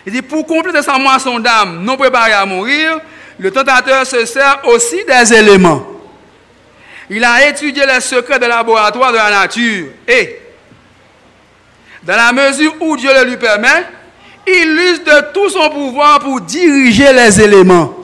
Il 0.07 0.13
dit, 0.13 0.23
pour 0.23 0.47
compléter 0.47 0.83
sa 0.83 0.99
moisson 0.99 1.41
d'âme 1.41 1.83
non 1.83 1.97
préparée 1.97 2.33
à 2.33 2.47
mourir, 2.47 3.01
le 3.41 3.51
tentateur 3.51 4.07
se 4.07 4.25
sert 4.25 4.61
aussi 4.67 5.05
des 5.05 5.35
éléments. 5.35 5.85
Il 7.11 7.25
a 7.25 7.49
étudié 7.49 7.85
les 7.87 8.01
secrets 8.01 8.39
de 8.39 8.47
laboratoire 8.47 9.11
de 9.11 9.17
la 9.17 9.31
nature 9.31 9.89
et, 10.07 10.39
dans 12.05 12.15
la 12.15 12.33
mesure 12.33 12.77
où 12.79 12.97
Dieu 12.97 13.11
le 13.13 13.29
lui 13.31 13.37
permet, 13.37 13.98
il 14.49 14.79
use 14.93 15.05
de 15.05 15.33
tout 15.33 15.51
son 15.51 15.69
pouvoir 15.71 16.21
pour 16.21 16.41
diriger 16.41 17.13
les 17.13 17.41
éléments. 17.41 17.95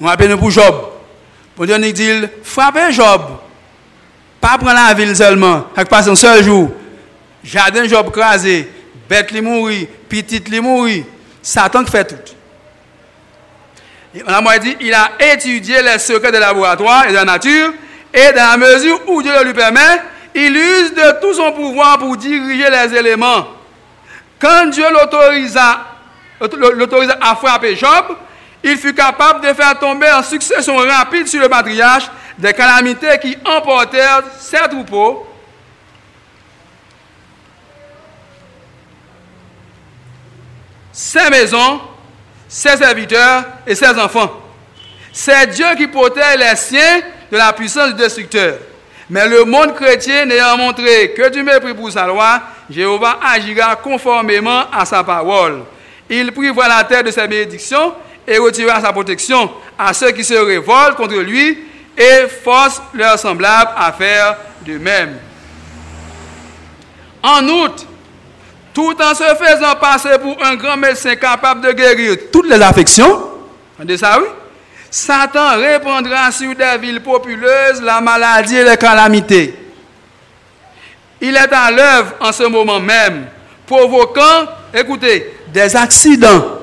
On 0.00 0.06
appelle 0.06 0.36
pour 0.36 0.50
Job. 0.50 0.74
Pour 1.54 1.66
Dieu 1.66 1.76
nous 1.76 1.92
dit, 1.92 2.10
frappez 2.42 2.92
Job. 2.92 3.22
Pas 4.40 4.58
prendre 4.58 4.74
la 4.74 4.94
ville 4.94 5.14
seulement. 5.14 5.66
Avec 5.76 5.88
pas 5.88 6.08
un 6.10 6.14
seul 6.14 6.42
jour. 6.42 6.72
Jardin 7.44 7.86
Job 7.86 8.10
crasé. 8.10 8.68
Bête 9.08 9.30
li 9.30 9.40
mourir. 9.40 9.86
Petite 10.08 10.48
li 10.48 10.60
mourir. 10.60 11.04
Satan 11.40 11.84
fait 11.86 12.04
tout. 12.04 12.32
On 14.26 14.46
a 14.46 14.58
dit, 14.58 14.76
il 14.80 14.92
a 14.92 15.12
étudié 15.32 15.82
les 15.82 15.98
secrets 15.98 16.32
de 16.32 16.38
laboratoire 16.38 17.06
et 17.06 17.10
de 17.10 17.14
la 17.14 17.24
nature. 17.24 17.72
Et 18.12 18.32
dans 18.32 18.50
la 18.50 18.56
mesure 18.56 19.00
où 19.06 19.22
Dieu 19.22 19.32
le 19.38 19.44
lui 19.44 19.54
permet, 19.54 19.80
il 20.34 20.56
use 20.56 20.94
de 20.94 21.20
tout 21.20 21.34
son 21.34 21.52
pouvoir 21.52 21.98
pour 21.98 22.16
diriger 22.16 22.68
les 22.68 22.98
éléments. 22.98 23.46
Quand 24.42 24.66
Dieu 24.66 24.84
l'autorisa, 24.90 25.86
à 27.20 27.36
frapper 27.36 27.76
Job, 27.76 28.16
il 28.64 28.76
fut 28.76 28.92
capable 28.92 29.46
de 29.46 29.54
faire 29.54 29.78
tomber 29.78 30.10
en 30.10 30.22
succession 30.24 30.76
rapide 30.78 31.28
sur 31.28 31.40
le 31.40 31.48
patriarche 31.48 32.10
des 32.36 32.52
calamités 32.52 33.18
qui 33.20 33.38
emportèrent 33.44 34.22
ses 34.40 34.68
troupeaux. 34.68 35.28
ses 40.94 41.30
maisons, 41.30 41.80
ses 42.46 42.76
serviteurs 42.76 43.44
et 43.66 43.74
ses 43.74 43.98
enfants. 43.98 44.30
C'est 45.10 45.46
Dieu 45.46 45.66
qui 45.76 45.86
protège 45.86 46.38
les 46.38 46.56
siens 46.56 47.00
de 47.30 47.36
la 47.38 47.52
puissance 47.54 47.88
du 47.88 47.94
destructeur. 47.94 48.58
Mais 49.12 49.28
le 49.28 49.44
monde 49.44 49.74
chrétien 49.74 50.24
n'ayant 50.24 50.56
montré 50.56 51.12
que 51.12 51.28
du 51.28 51.42
mépris 51.42 51.74
pour 51.74 51.92
sa 51.92 52.06
loi, 52.06 52.40
Jéhovah 52.70 53.18
agira 53.22 53.76
conformément 53.76 54.64
à 54.72 54.86
sa 54.86 55.04
parole. 55.04 55.64
Il 56.08 56.32
prévoit 56.32 56.66
la 56.66 56.82
terre 56.84 57.04
de 57.04 57.10
ses 57.10 57.28
bénédictions 57.28 57.92
et 58.26 58.38
retirera 58.38 58.80
sa 58.80 58.90
protection 58.90 59.50
à 59.78 59.92
ceux 59.92 60.12
qui 60.12 60.24
se 60.24 60.32
révoltent 60.32 60.96
contre 60.96 61.16
lui 61.16 61.58
et 61.94 62.26
force 62.42 62.80
leurs 62.94 63.18
semblables 63.18 63.72
à 63.76 63.92
faire 63.92 64.34
de 64.64 64.78
même. 64.78 65.18
En 67.22 67.46
outre, 67.46 67.84
tout 68.72 68.96
en 68.98 69.14
se 69.14 69.24
faisant 69.24 69.74
passer 69.78 70.18
pour 70.22 70.42
un 70.42 70.54
grand 70.54 70.78
médecin 70.78 71.16
capable 71.16 71.60
de 71.60 71.72
guérir 71.72 72.16
toutes 72.32 72.48
les 72.48 72.62
affections, 72.62 73.24
ça 73.98 74.18
oui, 74.22 74.28
Satan 74.94 75.56
répandra 75.56 76.30
sur 76.30 76.54
des 76.54 76.76
villes 76.78 77.00
populeuses 77.00 77.80
la 77.80 78.02
maladie 78.02 78.56
et 78.56 78.62
les 78.62 78.76
calamités. 78.76 79.54
Il 81.18 81.34
est 81.34 81.50
à 81.50 81.70
l'œuvre 81.70 82.14
en 82.20 82.30
ce 82.30 82.42
moment 82.42 82.78
même, 82.78 83.26
provoquant, 83.66 84.46
écoutez, 84.74 85.34
des 85.48 85.74
accidents 85.74 86.58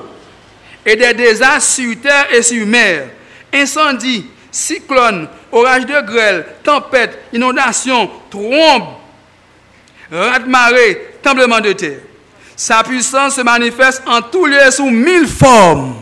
et 0.86 0.94
des 0.94 1.12
désastres 1.12 1.72
sur 1.72 2.00
terre 2.00 2.32
et 2.32 2.40
sur 2.42 2.64
mer, 2.68 3.08
incendies, 3.52 4.26
cyclones, 4.52 5.26
orages 5.50 5.86
de 5.86 6.00
grêle, 6.06 6.46
tempêtes, 6.62 7.18
inondations, 7.32 8.08
trombes, 8.30 8.90
raz 10.08 10.38
de 10.38 10.48
marée, 10.48 11.16
tremblements 11.20 11.58
de 11.58 11.72
terre. 11.72 11.98
Sa 12.54 12.84
puissance 12.84 13.34
se 13.34 13.40
manifeste 13.40 14.04
en 14.06 14.22
tous 14.22 14.46
lieux 14.46 14.70
sous 14.70 14.88
mille 14.88 15.26
formes. 15.26 15.96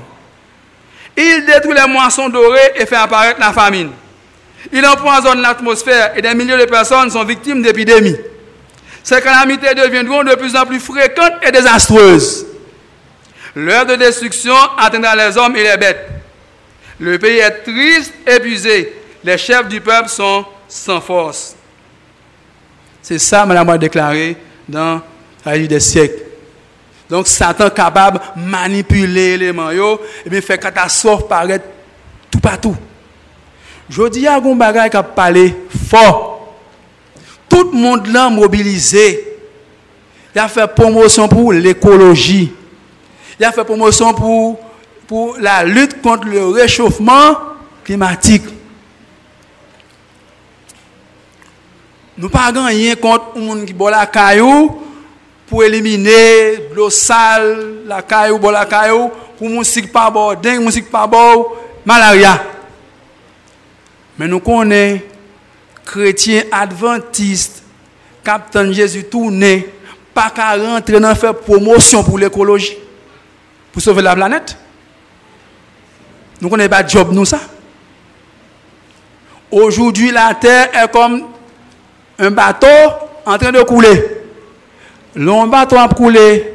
Il 1.20 1.44
détruit 1.44 1.74
les 1.74 1.92
moissons 1.92 2.28
dorées 2.28 2.74
et 2.76 2.86
fait 2.86 2.94
apparaître 2.94 3.40
la 3.40 3.52
famine. 3.52 3.90
Il 4.72 4.86
empoisonne 4.86 5.42
l'atmosphère 5.42 6.12
et 6.16 6.22
des 6.22 6.32
milliers 6.32 6.56
de 6.56 6.64
personnes 6.70 7.10
sont 7.10 7.24
victimes 7.24 7.60
d'épidémies. 7.60 8.16
Ces 9.02 9.20
calamités 9.20 9.74
deviendront 9.74 10.22
de 10.22 10.36
plus 10.36 10.54
en 10.54 10.64
plus 10.64 10.78
fréquentes 10.78 11.32
et 11.42 11.50
désastreuses. 11.50 12.46
L'heure 13.56 13.84
de 13.86 13.96
destruction 13.96 14.54
atteindra 14.78 15.16
les 15.16 15.36
hommes 15.36 15.56
et 15.56 15.64
les 15.64 15.76
bêtes. 15.76 16.08
Le 17.00 17.18
pays 17.18 17.38
est 17.38 17.62
triste, 17.64 18.14
épuisé. 18.24 18.92
Les 19.24 19.38
chefs 19.38 19.66
du 19.66 19.80
peuple 19.80 20.08
sont 20.08 20.44
sans 20.68 21.00
force. 21.00 21.56
C'est 23.02 23.18
ça, 23.18 23.44
madame, 23.44 23.70
a 23.70 23.78
déclaré 23.78 24.36
dans 24.68 25.00
la 25.44 25.58
vie 25.58 25.66
des 25.66 25.80
siècles. 25.80 26.27
Donc, 27.08 27.26
Satan 27.26 27.70
capable 27.70 28.20
de 28.36 28.42
manipuler 28.42 29.38
les 29.38 29.52
maillots 29.52 30.00
et 30.24 30.30
bien 30.30 30.40
faire 30.40 30.60
catastrophe 30.60 31.26
paraître 31.26 31.64
tout 32.30 32.40
partout. 32.40 32.76
Je 33.88 34.08
dis 34.08 34.26
à 34.26 34.36
un 34.36 34.54
bagage 34.54 34.90
qui 34.90 34.96
a 34.96 35.02
parlé 35.02 35.54
fort. 35.88 36.54
Tout 37.48 37.70
le 37.72 37.78
monde 37.78 38.06
l'a 38.08 38.28
mobilisé. 38.28 39.24
Il 40.34 40.38
a 40.38 40.48
fait 40.48 40.66
promotion 40.66 41.26
pour 41.26 41.52
l'écologie. 41.54 42.52
Il 43.40 43.46
a 43.46 43.52
fait 43.52 43.64
promotion 43.64 44.12
pour 45.06 45.36
la 45.38 45.64
lutte 45.64 46.02
contre 46.02 46.28
le 46.28 46.48
réchauffement 46.48 47.38
climatique. 47.82 48.44
Nous 52.18 52.28
pas 52.28 52.50
rien 52.52 52.96
contre 52.96 53.26
les 53.36 53.46
gens 53.46 53.64
qui 53.64 53.72
boit 53.72 53.92
la 53.92 54.04
caillou 54.06 54.77
pour 55.48 55.64
éliminer 55.64 56.68
l'eau 56.74 56.90
sale, 56.90 57.84
la 57.86 58.02
caillou, 58.02 58.38
boire 58.38 58.52
la 58.52 58.66
caillou, 58.66 59.10
pour 59.38 59.48
musique 59.48 59.90
pas 59.90 60.10
bon, 60.10 60.34
dingue, 60.34 60.60
musique 60.60 60.90
pas 60.90 61.06
bon, 61.06 61.46
malaria. 61.84 62.42
Mais 64.18 64.28
nous 64.28 64.40
connaissons 64.40 65.02
chrétiens 65.84 66.42
adventistes, 66.52 67.62
Captain 68.22 68.70
Jésus 68.72 69.04
tourné, 69.04 69.68
pas 70.12 70.30
qu'à 70.30 70.54
rentrer 70.54 71.00
dans 71.00 71.14
faire 71.14 71.34
promotion 71.34 72.04
pour 72.04 72.18
l'écologie, 72.18 72.76
pour 73.72 73.80
sauver 73.80 74.02
la 74.02 74.14
planète. 74.14 74.56
Nous 76.40 76.50
connaissons 76.50 76.70
pas 76.70 76.86
job 76.86 77.08
nous 77.12 77.24
ça. 77.24 77.40
Aujourd'hui, 79.50 80.10
la 80.10 80.34
terre 80.34 80.68
est 80.74 80.92
comme 80.92 81.22
un 82.18 82.30
bateau 82.30 82.66
en 83.24 83.38
train 83.38 83.50
de 83.50 83.62
couler. 83.62 84.17
Le 85.18 85.50
bateau 85.50 85.76
a 85.76 85.88
coulé. 85.88 86.54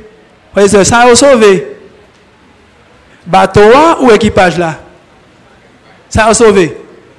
Ça 0.86 1.02
a 1.02 1.16
sauvé. 1.16 1.68
Bateau 3.26 3.62
ou 4.00 4.10
équipage 4.12 4.58
là? 4.58 4.80
Ça 6.08 6.28
a 6.28 6.34
sauvé. 6.34 6.78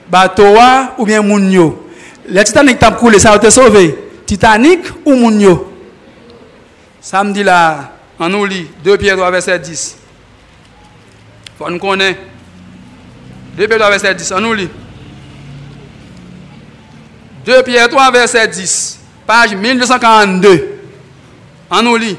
Bateau 0.09 0.57
ou 0.97 1.05
bien 1.05 1.21
Mounio 1.21 1.87
Le 2.27 2.43
Titanic 2.43 2.83
a 2.83 2.93
coulé, 2.93 3.19
ça 3.19 3.33
a 3.33 3.37
été 3.37 3.51
sauvé. 3.51 3.95
Titanic 4.25 4.81
ou 5.05 5.15
Mounio 5.15 5.71
Samedi 6.99 7.43
là, 7.43 7.93
on 8.19 8.31
nous 8.31 8.47
lit 8.47 8.71
2 8.83 8.97
Pierre 8.97 9.17
3 9.17 9.31
verset 9.31 9.59
10. 9.59 9.99
Faut 11.59 11.69
nous 11.69 11.79
connaître. 11.79 12.21
2 13.59 13.67
Pierre 13.67 13.79
3 13.79 13.91
verset 13.91 14.15
10, 14.15 14.33
on 14.33 14.41
nous 14.41 14.55
lit. 14.55 14.71
2 17.45 17.63
Pierre 17.65 17.89
3, 17.91 18.11
verset 18.11 18.49
10, 18.49 19.01
page 19.27 19.55
1242. 19.55 20.74
On 21.77 21.83
nous 21.83 21.97
lit. 21.97 22.17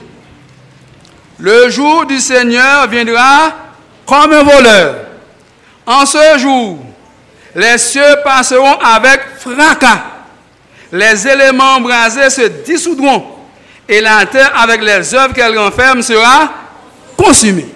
Le 1.40 1.70
jour 1.70 2.06
du 2.06 2.20
Seigneur 2.20 2.90
viendra 2.90 3.54
comme 4.06 4.34
un 4.34 4.44
voleur. 4.44 4.96
En 5.86 6.06
ce 6.06 6.38
jour, 6.38 6.80
les 7.56 7.78
cieux 7.78 8.16
passeront 8.24 8.78
avec 8.80 9.22
fracas. 9.40 10.04
Les 10.92 11.26
éléments 11.26 11.80
brasés 11.80 12.30
se 12.30 12.42
dissoudront. 12.66 13.26
Et 13.88 14.02
la 14.02 14.26
terre, 14.26 14.52
avec 14.60 14.82
les 14.82 15.14
œuvres 15.14 15.34
qu'elle 15.34 15.58
renferme, 15.58 16.02
sera 16.02 16.52
consumée. 17.16 17.68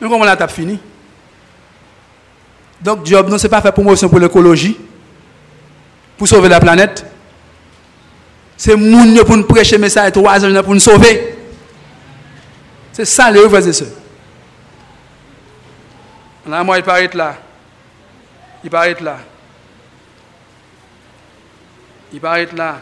Mais 0.00 0.08
comment 0.08 0.24
la 0.24 0.36
tape 0.36 0.52
fini? 0.52 0.78
Donc, 2.80 3.04
Job, 3.04 3.28
non, 3.28 3.36
ce 3.36 3.42
n'est 3.44 3.50
pas 3.50 3.60
fait 3.60 3.72
promotion 3.72 4.08
pour 4.08 4.18
l'écologie 4.18 4.78
pour 6.16 6.26
sauver 6.26 6.48
la 6.48 6.60
planète. 6.60 7.04
C'est 8.64 8.76
moun 8.76 9.18
pour 9.24 9.36
nous 9.36 9.42
prêcher 9.42 9.74
le 9.74 9.80
message 9.80 10.12
trois 10.12 10.44
ans 10.44 10.62
pour 10.62 10.72
nous 10.72 10.78
sauver. 10.78 11.36
C'est 12.92 13.04
ça 13.04 13.28
les 13.28 13.40
frères 13.48 13.66
et 13.66 13.72
sœurs. 13.72 13.88
Moi, 16.46 16.78
il 16.78 16.84
paraît 16.84 17.10
là. 17.12 17.38
Il 18.62 18.70
paraît 18.70 18.96
là. 19.00 19.18
Il 22.12 22.20
paraît 22.20 22.48
là. 22.54 22.76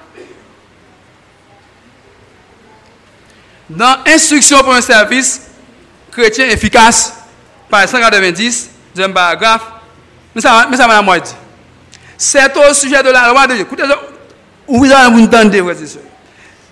Dans 3.71 4.01
Instruction 4.07 4.59
pour 4.59 4.75
un 4.75 4.83
service 4.83 5.49
chrétien 6.13 6.45
efficace, 6.51 7.15
par 7.71 7.89
190, 7.89 8.71
deuxième 8.95 9.15
paragraphe, 9.15 9.63
mais 10.35 10.43
ça, 10.43 10.67
mais 10.71 10.77
ça 10.77 10.87
m'a 10.87 11.21
dit. 11.21 11.35
C'est 12.19 12.55
au 12.55 12.75
sujet 12.75 13.03
de 13.03 13.09
la 13.09 13.31
loi 13.31 13.47
de 13.47 13.55
Dieu. 13.55 13.67
Écoutez, 14.73 14.95
vous 15.11 15.25
entendez, 15.25 15.63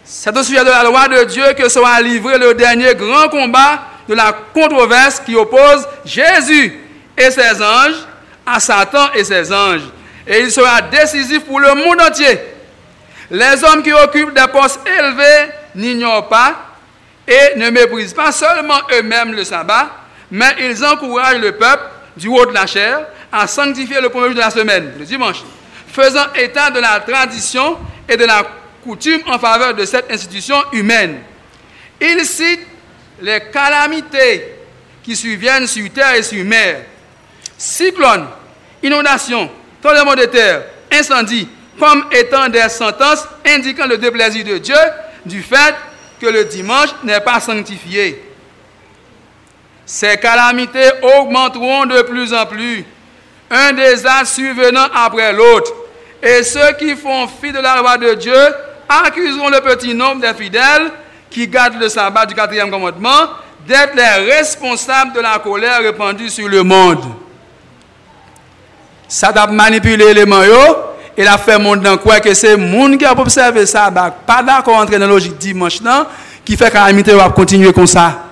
C'est 0.04 0.36
au 0.36 0.42
sujet 0.44 0.60
de 0.60 0.70
la 0.70 0.84
loi 0.84 1.08
de 1.08 1.24
Dieu 1.24 1.42
que 1.56 1.68
sera 1.68 2.00
livré 2.00 2.38
le 2.38 2.54
dernier 2.54 2.94
grand 2.94 3.28
combat 3.28 3.80
de 4.08 4.14
la 4.14 4.32
controverse 4.54 5.20
qui 5.20 5.34
oppose 5.34 5.86
Jésus 6.04 6.78
et 7.16 7.30
ses 7.30 7.60
anges 7.60 8.06
à 8.46 8.60
Satan 8.60 9.12
et 9.14 9.24
ses 9.24 9.52
anges. 9.52 9.82
Et 10.28 10.42
il 10.42 10.50
sera 10.52 10.80
décisif 10.80 11.40
pour 11.44 11.58
le 11.58 11.74
monde 11.74 12.00
entier. 12.00 12.38
Les 13.32 13.64
hommes 13.64 13.82
qui 13.82 13.92
occupent 13.92 14.32
des 14.32 14.46
postes 14.52 14.80
élevés 14.86 15.50
n'ignorent 15.74 16.28
pas 16.28 16.54
et 17.26 17.58
ne 17.58 17.68
méprisent 17.70 18.14
pas 18.14 18.30
seulement 18.30 18.80
eux-mêmes 18.92 19.32
le 19.34 19.42
sabbat, 19.42 19.90
mais 20.30 20.54
ils 20.60 20.84
encouragent 20.84 21.40
le 21.40 21.52
peuple 21.52 21.82
du 22.16 22.28
haut 22.28 22.46
de 22.46 22.54
la 22.54 22.66
chair 22.66 23.00
à 23.32 23.46
sanctifier 23.48 24.00
le 24.00 24.08
premier 24.08 24.26
jour 24.26 24.36
de 24.36 24.40
la 24.40 24.50
semaine, 24.50 24.92
le 24.98 25.04
dimanche, 25.04 25.42
faisant 25.98 26.32
état 26.36 26.70
de 26.70 26.78
la 26.78 27.00
tradition 27.00 27.76
et 28.08 28.16
de 28.16 28.24
la 28.24 28.46
coutume 28.84 29.20
en 29.26 29.38
faveur 29.38 29.74
de 29.74 29.84
cette 29.84 30.10
institution 30.12 30.56
humaine. 30.72 31.18
Il 32.00 32.24
cite 32.24 32.60
les 33.20 33.40
calamités 33.52 34.44
qui 35.02 35.16
surviennent 35.16 35.66
sur 35.66 35.90
terre 35.92 36.14
et 36.14 36.22
sur 36.22 36.44
mer. 36.44 36.82
Cyclones, 37.56 38.28
inondations, 38.80 39.50
tremblements 39.82 40.14
de 40.14 40.26
terre, 40.26 40.62
incendies, 40.92 41.48
comme 41.80 42.04
étant 42.12 42.48
des 42.48 42.68
sentences 42.68 43.24
indiquant 43.44 43.86
le 43.86 43.98
déplaisir 43.98 44.44
de 44.44 44.58
Dieu 44.58 44.76
du 45.26 45.42
fait 45.42 45.74
que 46.20 46.26
le 46.26 46.44
dimanche 46.44 46.90
n'est 47.02 47.20
pas 47.20 47.40
sanctifié. 47.40 48.22
Ces 49.84 50.16
calamités 50.18 50.90
augmenteront 51.18 51.86
de 51.86 52.02
plus 52.02 52.32
en 52.32 52.46
plus 52.46 52.84
un 53.50 53.72
désastre 53.72 54.34
survenant 54.36 54.88
après 54.94 55.32
l'autre. 55.32 55.72
Et 56.22 56.42
ceux 56.42 56.72
qui 56.78 56.96
font 56.96 57.28
fi 57.28 57.52
de 57.52 57.58
la 57.58 57.76
loi 57.76 57.96
de 57.96 58.14
Dieu 58.14 58.34
accuseront 58.88 59.48
le 59.50 59.60
petit 59.60 59.94
nombre 59.94 60.20
des 60.20 60.34
fidèles 60.34 60.90
qui 61.30 61.46
gardent 61.46 61.80
le 61.80 61.88
sabbat 61.88 62.26
du 62.26 62.34
quatrième 62.34 62.70
commandement 62.70 63.28
d'être 63.66 63.94
les 63.94 64.32
responsables 64.32 65.12
de 65.12 65.20
la 65.20 65.38
colère 65.38 65.80
répandue 65.80 66.30
sur 66.30 66.48
le 66.48 66.62
monde. 66.62 67.04
Ça 69.06 69.28
a 69.28 69.46
manipulé 69.46 70.14
les 70.14 70.26
maillots 70.26 70.76
et 71.16 71.26
a 71.26 71.38
fait 71.38 71.58
monde 71.58 71.80
dans 71.80 71.98
quoi 71.98 72.20
que 72.20 72.32
c'est 72.34 72.56
monde 72.56 72.98
qui 72.98 73.04
a 73.04 73.18
observé 73.18 73.66
ça, 73.66 73.90
pas 74.26 74.42
d'accord 74.42 74.76
entrer 74.76 74.98
dans 74.98 75.06
la 75.06 75.12
logique 75.12 75.38
dimanche 75.38 75.78
qui 76.44 76.56
fait 76.56 76.70
que 76.70 76.74
la 76.76 77.16
va 77.16 77.30
continuer 77.30 77.72
comme 77.72 77.86
ça. 77.86 78.24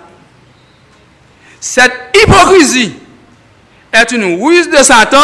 Cette 1.61 1.92
hypocrisie 2.14 2.94
est 3.92 4.12
une 4.12 4.42
ruse 4.42 4.70
de 4.70 4.77
Satan 4.77 5.18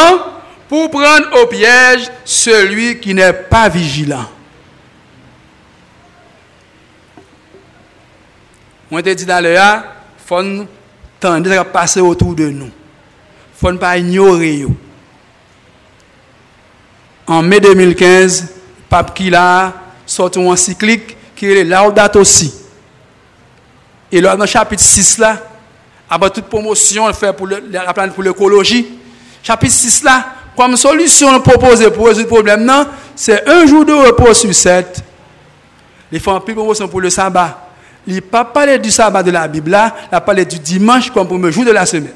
pour 0.72 0.90
prendre 0.90 1.26
au 1.42 1.46
piège 1.48 2.10
celui 2.24 2.98
qui 2.98 3.12
n'est 3.12 3.34
pas 3.34 3.68
vigilant. 3.68 4.24
Je 8.90 8.98
te 9.00 9.10
dis 9.10 9.26
d'ailleurs, 9.26 9.84
il 10.18 10.26
faut 10.26 10.66
tendre 11.20 11.52
à 11.58 11.64
passer 11.66 12.00
autour 12.00 12.34
de 12.34 12.48
nous. 12.48 12.70
Il 12.70 13.68
ne 13.68 13.72
faut 13.72 13.78
pas 13.78 13.98
ignorer. 13.98 14.64
En 17.26 17.42
mai 17.42 17.60
2015, 17.60 18.48
Pape 18.88 19.12
Kila 19.12 19.74
sorti 20.06 20.38
un 20.40 20.46
encyclique 20.46 21.18
qui 21.36 21.52
est 21.52 21.64
Laudato 21.64 22.24
Si. 22.24 22.50
Et 24.10 24.22
là, 24.22 24.36
dans 24.36 24.44
le 24.44 24.48
chapitre 24.48 24.82
6, 24.82 25.18
là, 25.18 25.36
après 26.08 26.30
toute 26.30 26.46
promotion 26.46 27.12
fait 27.12 27.36
pour 27.36 27.46
la 27.46 27.92
planète 27.92 28.14
pour 28.14 28.22
l'écologie. 28.22 28.86
Chapitre 29.42 29.74
6 29.74 30.04
là, 30.04 30.41
comme 30.56 30.76
solution 30.76 31.40
proposée 31.40 31.90
pour 31.90 32.06
résoudre 32.06 32.28
le 32.28 32.34
problème, 32.34 32.70
c'est 33.14 33.48
un 33.48 33.66
jour 33.66 33.84
de 33.84 33.92
repos 33.92 34.34
sur 34.34 34.54
sept. 34.54 35.02
Il 36.10 36.20
faut 36.20 36.38
plus 36.40 36.54
promotion 36.54 36.88
pour 36.88 37.00
le 37.00 37.10
sabbat. 37.10 37.68
Il 38.06 38.16
n'a 38.16 38.20
pas 38.20 38.44
parlé 38.44 38.78
du 38.78 38.90
sabbat 38.90 39.22
de 39.22 39.30
la 39.30 39.46
Bible 39.48 39.70
là, 39.70 39.94
il 40.10 40.14
a 40.14 40.20
parlé 40.20 40.44
du 40.44 40.58
dimanche 40.58 41.10
comme 41.10 41.26
premier 41.26 41.52
jour 41.52 41.64
de 41.64 41.70
la 41.70 41.86
semaine. 41.86 42.14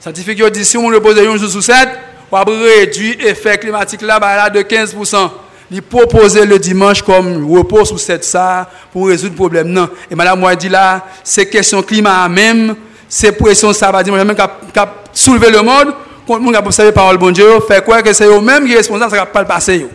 Scientifique 0.00 0.42
dit 0.52 0.64
si 0.64 0.76
on 0.76 0.86
repose 0.86 1.18
un 1.18 1.36
jour 1.36 1.50
sur 1.50 1.62
sept, 1.62 1.88
on 2.30 2.36
va 2.36 2.44
réduire 2.44 3.16
l'effet 3.20 3.58
climatique 3.58 4.02
là, 4.02 4.48
de 4.50 4.60
15% 4.60 5.30
il 5.70 5.82
proposait 5.82 6.44
le 6.44 6.58
dimanche 6.58 7.02
comme 7.02 7.50
repos 7.50 7.84
sous 7.84 7.98
cette 7.98 8.24
ça 8.24 8.70
pour 8.92 9.08
résoudre 9.08 9.32
le 9.32 9.36
problème. 9.36 9.68
Non. 9.68 9.88
Et 10.10 10.14
madame 10.14 10.38
moi 10.40 10.54
dit 10.54 10.68
là, 10.68 11.04
c'est 11.22 11.46
question 11.48 11.82
climat 11.82 12.28
même, 12.28 12.76
c'est 13.08 13.32
pression 13.32 13.72
ça 13.72 13.90
va 13.90 14.02
dire 14.02 14.12
même 14.12 14.34
qui 14.34 14.78
a 14.78 14.94
soulevé 15.12 15.50
le 15.50 15.62
monde, 15.62 15.94
quand 16.26 16.40
monde 16.40 16.56
a 16.56 16.60
observé 16.60 16.92
parole 16.92 17.18
bon 17.18 17.30
Dieu, 17.30 17.60
fait 17.66 17.84
quoi 17.84 18.02
que 18.02 18.12
c'est 18.12 18.26
eux 18.26 18.40
même 18.40 18.66
qui 18.66 18.72
est 18.72 18.76
responsable, 18.76 19.10
ça 19.10 19.16
va 19.18 19.26
pas 19.26 19.42
le 19.42 19.46
passer. 19.46 19.86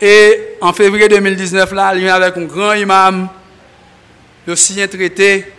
Et 0.00 0.56
en 0.60 0.72
février 0.72 1.08
2019 1.08 1.72
là, 1.72 1.92
il 1.94 2.00
vient 2.00 2.14
avec 2.14 2.36
un 2.36 2.44
grand 2.44 2.74
imam 2.74 3.28
le 4.46 4.56
signé 4.56 4.88
traité 4.88 5.52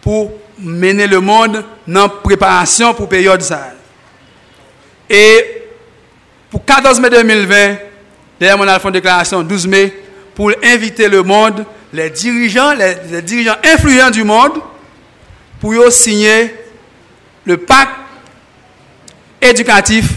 pour 0.00 0.32
mener 0.58 1.06
le 1.06 1.20
monde 1.20 1.64
dans 1.86 2.08
préparation 2.08 2.94
pour 2.94 3.08
période 3.08 3.42
ça. 3.42 3.72
Et 5.08 5.62
pour 6.50 6.64
14 6.64 6.98
mai 7.00 7.10
2020, 7.10 7.76
d'ailleurs, 8.40 8.58
on 8.58 8.66
a 8.66 8.78
fait 8.78 8.88
une 8.88 8.94
déclaration 8.94 9.42
12 9.42 9.66
mai 9.66 9.94
pour 10.34 10.50
inviter 10.62 11.08
le 11.08 11.22
monde 11.22 11.64
les 11.92 12.10
dirigeants, 12.10 12.74
les, 12.74 13.22
dirigeants 13.22 13.56
influents 13.64 14.10
du 14.10 14.24
monde 14.24 14.52
pour 15.66 15.90
signer 15.90 16.54
le 17.44 17.56
pacte 17.56 17.90
éducatif 19.42 20.12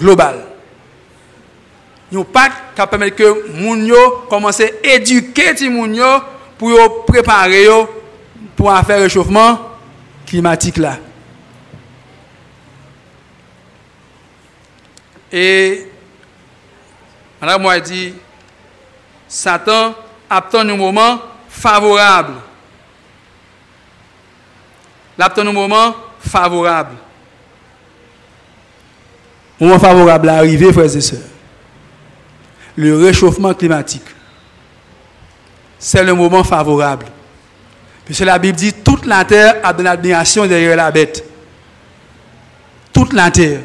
global. 0.00 0.46
Un 2.14 2.22
pacte 2.22 2.56
qui 2.74 2.86
permet 2.86 3.10
que 3.10 3.52
Mounio 3.52 4.24
commence 4.30 4.60
à 4.60 4.64
éduquer 4.82 5.54
Timounio 5.54 6.06
pour 6.56 7.04
préparer 7.04 7.66
pour 8.56 8.74
faire 8.86 9.00
réchauffement 9.00 9.58
climatique 10.26 10.78
là. 10.78 10.96
Et 15.30 15.86
Madame 17.42 17.60
moi 17.60 17.78
dit 17.78 18.14
Satan 19.28 19.94
attend 20.30 20.60
un 20.60 20.76
moment 20.76 21.20
favorable 21.50 22.47
Un 25.18 25.52
moment 25.52 25.94
favorable. 26.20 26.96
Moment 29.60 29.78
favorable 29.78 30.28
à 30.28 30.36
arriver, 30.36 30.72
frères 30.72 30.94
et 30.94 31.00
sœurs. 31.00 31.18
Le 32.76 32.96
réchauffement 32.96 33.52
climatique. 33.54 34.04
C'est 35.78 36.04
le 36.04 36.14
moment 36.14 36.44
favorable. 36.44 37.06
Puisque 38.04 38.24
la 38.24 38.38
Bible 38.38 38.56
dit 38.56 38.72
toute 38.72 39.04
la 39.06 39.24
terre 39.24 39.56
a 39.62 39.72
de 39.72 39.82
l'admiration 39.82 40.46
derrière 40.46 40.76
la 40.76 40.90
bête. 40.90 41.24
Toute 42.92 43.12
la 43.12 43.30
terre. 43.30 43.60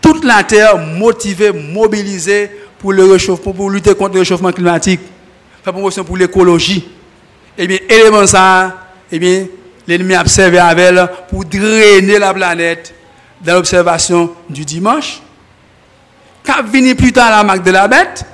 Toute 0.00 0.24
la 0.24 0.44
terre 0.44 0.78
motivée, 0.78 1.52
mobilisée 1.52 2.50
pour 2.78 2.92
le 2.92 3.04
réchauffement, 3.04 3.52
pour 3.52 3.70
lutter 3.70 3.94
contre 3.94 4.14
le 4.14 4.20
réchauffement 4.20 4.52
climatique 4.52 5.00
faire 5.62 5.72
promotion 5.72 6.04
pour 6.04 6.16
l'écologie. 6.16 6.88
Eh 7.56 7.66
bien, 7.66 7.78
élément 7.88 8.26
ça, 8.26 8.88
eh 9.10 9.18
bien, 9.18 9.46
l'ennemi 9.88 10.14
a 10.14 10.20
observé 10.20 10.58
avec 10.58 10.84
elle 10.84 11.08
pour 11.28 11.44
drainer 11.44 12.18
la 12.18 12.32
planète 12.34 12.94
dans 13.40 13.54
l'observation 13.54 14.30
du 14.48 14.64
dimanche. 14.64 15.20
Quand 16.44 16.62
venu 16.64 16.94
plus 16.94 17.12
tard 17.12 17.30
la 17.30 17.42
marque 17.42 17.62
de 17.62 17.70
la 17.70 17.88
bête, 17.88 18.24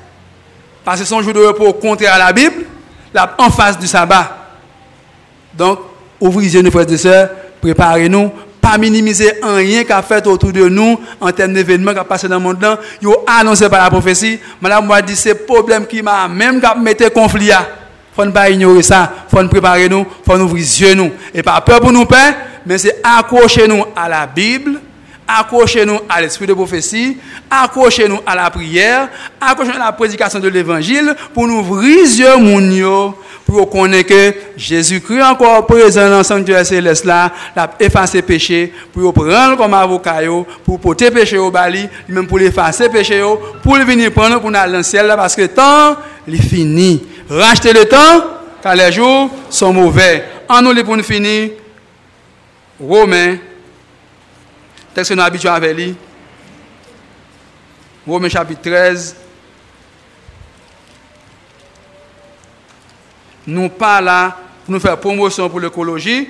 parce 0.84 1.00
que 1.00 1.06
son 1.06 1.22
jour 1.22 1.32
de 1.32 1.40
repos 1.40 1.72
contraire 1.74 2.14
à 2.14 2.18
la 2.18 2.32
Bible, 2.32 2.64
là, 3.12 3.34
en 3.38 3.50
face 3.50 3.78
du 3.78 3.86
sabbat. 3.86 4.36
Donc, 5.54 5.78
ouvrez 6.20 6.44
les 6.44 6.54
yeux, 6.54 6.70
frères 6.70 6.90
et 6.90 6.96
sœurs, 6.96 7.30
préparez-nous 7.60 8.30
pas 8.60 8.78
minimiser 8.78 9.34
rien 9.42 9.84
qu'a 9.84 10.02
fait 10.02 10.26
autour 10.26 10.50
de 10.50 10.68
nous 10.68 10.98
en 11.20 11.30
termes 11.32 11.52
d'événements 11.52 11.92
qui 11.92 12.00
ont 12.00 12.04
passé 12.04 12.28
dans 12.28 12.36
le 12.36 12.42
monde. 12.42 12.78
Ils 13.02 13.08
ont 13.08 13.16
annoncé 13.26 13.68
par 13.68 13.84
la 13.84 13.90
prophétie. 13.90 14.40
Madame 14.60 14.86
moi 14.86 15.02
dit 15.02 15.14
c'est 15.14 15.34
problème 15.46 15.86
qui 15.86 16.00
m'a 16.02 16.26
même 16.28 16.62
mis 16.78 17.10
conflit. 17.10 17.50
Il 17.50 17.56
faut 18.14 18.24
ne 18.24 18.30
pas 18.30 18.50
ignorer 18.50 18.82
ça. 18.82 19.12
Faut 19.28 19.42
nous 19.42 19.48
préparer 19.48 19.88
nous. 19.88 20.06
Faut 20.24 20.36
nous 20.36 20.44
ouvrir 20.44 20.62
les 20.62 20.82
yeux 20.82 20.94
nous. 20.94 21.12
Et 21.32 21.42
pas 21.42 21.60
peur 21.60 21.80
pour 21.80 21.92
nous 21.92 22.04
peur, 22.04 22.34
mais 22.64 22.78
c'est 22.78 23.00
accrocher 23.02 23.66
nous 23.66 23.84
à 23.96 24.08
la 24.08 24.26
Bible 24.26 24.80
accrochez-nous 25.26 26.00
à 26.08 26.20
l'esprit 26.20 26.46
de 26.46 26.54
prophétie, 26.54 27.16
accrochez-nous 27.50 28.20
à 28.26 28.34
la 28.34 28.50
prière, 28.50 29.08
accrochez-nous 29.40 29.76
à 29.76 29.86
la 29.86 29.92
prédication 29.92 30.38
de 30.40 30.48
l'évangile 30.48 31.14
pour 31.32 31.46
nous 31.46 31.60
ouvrir 31.60 32.02
les 32.02 32.20
yeux, 32.20 32.86
pour 33.46 33.68
connaître 33.68 34.08
que 34.08 34.34
Jésus-Christ 34.56 35.22
encore 35.22 35.66
présent 35.66 36.08
dans 36.08 36.18
le 36.18 36.24
sanctuaire 36.24 36.64
céleste 36.64 37.04
là, 37.04 37.30
l'a 37.54 37.70
effacé 37.80 38.22
péché, 38.22 38.72
pour 38.92 39.12
prendre 39.12 39.56
comme 39.56 39.74
avocat, 39.74 40.20
pour 40.64 40.80
porter 40.80 41.10
péché 41.10 41.38
au 41.38 41.50
bali, 41.50 41.88
même 42.08 42.26
pour 42.26 42.40
effacer 42.40 42.88
péché, 42.88 43.22
pour 43.62 43.76
venir 43.76 44.12
prendre 44.12 44.40
pour 44.40 44.54
aller 44.54 44.72
dans 44.72 44.78
le 44.78 44.82
ciel 44.84 45.06
là, 45.06 45.16
parce 45.16 45.34
que 45.34 45.42
le 45.42 45.48
temps, 45.48 45.96
il 46.26 46.34
est 46.36 46.42
fini. 46.42 47.02
Racheter 47.28 47.72
le 47.72 47.86
temps, 47.86 48.24
car 48.62 48.74
les 48.74 48.92
jours 48.92 49.30
sont 49.50 49.72
mauvais. 49.72 50.24
En 50.48 50.60
nous, 50.60 50.72
les 50.72 50.84
pour 50.84 50.96
nous 50.96 51.02
finir, 51.02 51.50
Romains 52.80 53.36
Texte 54.94 55.10
que 55.10 55.14
nous 55.16 55.22
habituons 55.22 55.52
avec 55.52 55.76
lui. 55.76 55.96
Romains 58.06 58.28
chapitre 58.28 58.62
13. 58.62 59.16
Nous 63.46 63.68
pas 63.70 64.00
là 64.00 64.36
pour 64.64 64.72
nous 64.72 64.80
faire 64.80 64.98
promotion 64.98 65.50
pour 65.50 65.60
l'écologie, 65.60 66.28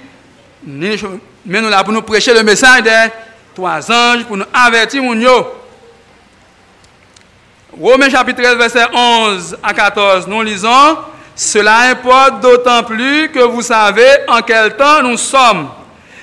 mais 0.66 0.96
nous 1.44 1.68
là 1.68 1.84
pour 1.84 1.92
nous 1.92 2.02
prêcher 2.02 2.32
le 2.32 2.42
message 2.42 2.82
des 2.82 3.08
trois 3.54 3.90
anges, 3.92 4.24
pour 4.24 4.36
nous 4.36 4.46
avertir 4.52 5.02
mon 5.02 5.14
Romains 7.80 8.08
chapitre 8.08 8.40
13, 8.40 8.56
verset 8.56 8.84
11 8.94 9.56
à 9.60 9.74
14, 9.74 10.28
nous 10.28 10.42
lisons, 10.42 10.96
Cela 11.34 11.90
importe 11.90 12.40
d'autant 12.40 12.84
plus 12.84 13.30
que 13.30 13.40
vous 13.40 13.62
savez 13.62 14.06
en 14.28 14.42
quel 14.42 14.76
temps 14.76 15.02
nous 15.02 15.16
sommes. 15.16 15.68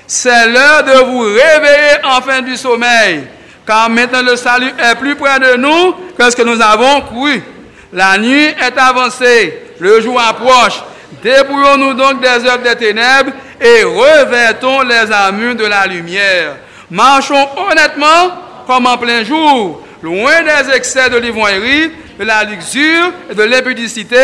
C'est 0.06 0.48
l'heure 0.48 0.82
de 0.82 1.04
vous 1.04 1.20
réveiller 1.20 1.98
enfin 2.04 2.40
du 2.40 2.56
sommeil, 2.56 3.24
car 3.66 3.90
maintenant 3.90 4.22
le 4.22 4.36
salut 4.36 4.72
est 4.82 4.94
plus 4.94 5.14
près 5.14 5.38
de 5.40 5.56
nous 5.56 5.94
que 6.16 6.30
ce 6.30 6.36
que 6.36 6.42
nous 6.42 6.60
avons 6.60 7.02
cru. 7.02 7.42
La 7.92 8.16
nuit 8.16 8.46
est 8.46 8.78
avancée, 8.78 9.74
le 9.78 10.00
jour 10.00 10.18
approche. 10.18 10.82
Dépouillons-nous 11.22 11.92
donc 11.92 12.22
des 12.22 12.48
œuvres 12.48 12.62
des 12.62 12.76
ténèbres 12.76 13.32
et 13.60 13.84
revêtons 13.84 14.80
les 14.82 15.12
armures 15.12 15.54
de 15.54 15.66
la 15.66 15.86
lumière. 15.86 16.56
Marchons 16.90 17.46
honnêtement 17.70 18.38
comme 18.66 18.86
en 18.86 18.96
plein 18.96 19.22
jour, 19.22 19.82
loin 20.02 20.42
des 20.42 20.74
excès 20.74 21.08
de 21.10 21.16
l'ivrognerie, 21.16 21.90
de 22.18 22.24
la 22.24 22.44
luxure 22.44 23.12
et 23.30 23.34
de 23.34 23.42
l'impudicité, 23.42 24.16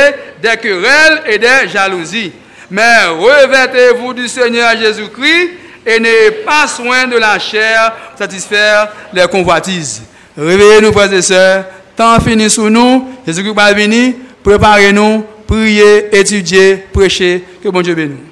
des 0.42 0.56
querelles 0.56 1.22
et 1.26 1.38
des 1.38 1.68
jalousies. 1.72 2.32
Mais 2.70 3.06
revêtez-vous 3.06 4.12
du 4.12 4.28
Seigneur 4.28 4.76
Jésus-Christ 4.76 5.50
et 5.86 5.98
n'ayez 5.98 6.30
pas 6.44 6.66
soin 6.66 7.06
de 7.06 7.16
la 7.16 7.38
chair 7.38 7.94
pour 8.10 8.18
satisfaire 8.18 8.88
les 9.12 9.26
convoitises. 9.26 10.02
Réveillez-nous, 10.36 10.92
frères 10.92 11.12
et 11.12 11.22
sœurs. 11.22 11.64
Tant 11.96 12.20
fini 12.20 12.50
sous 12.50 12.68
nous. 12.68 13.08
Jésus-Christ 13.26 13.54
va 13.54 13.72
venir. 13.72 14.14
Préparez-nous. 14.42 15.24
Priez, 15.46 16.14
étudiez, 16.14 16.76
prêchez. 16.92 17.42
Que 17.62 17.70
bon 17.70 17.80
Dieu 17.80 17.94
bénisse. 17.94 18.27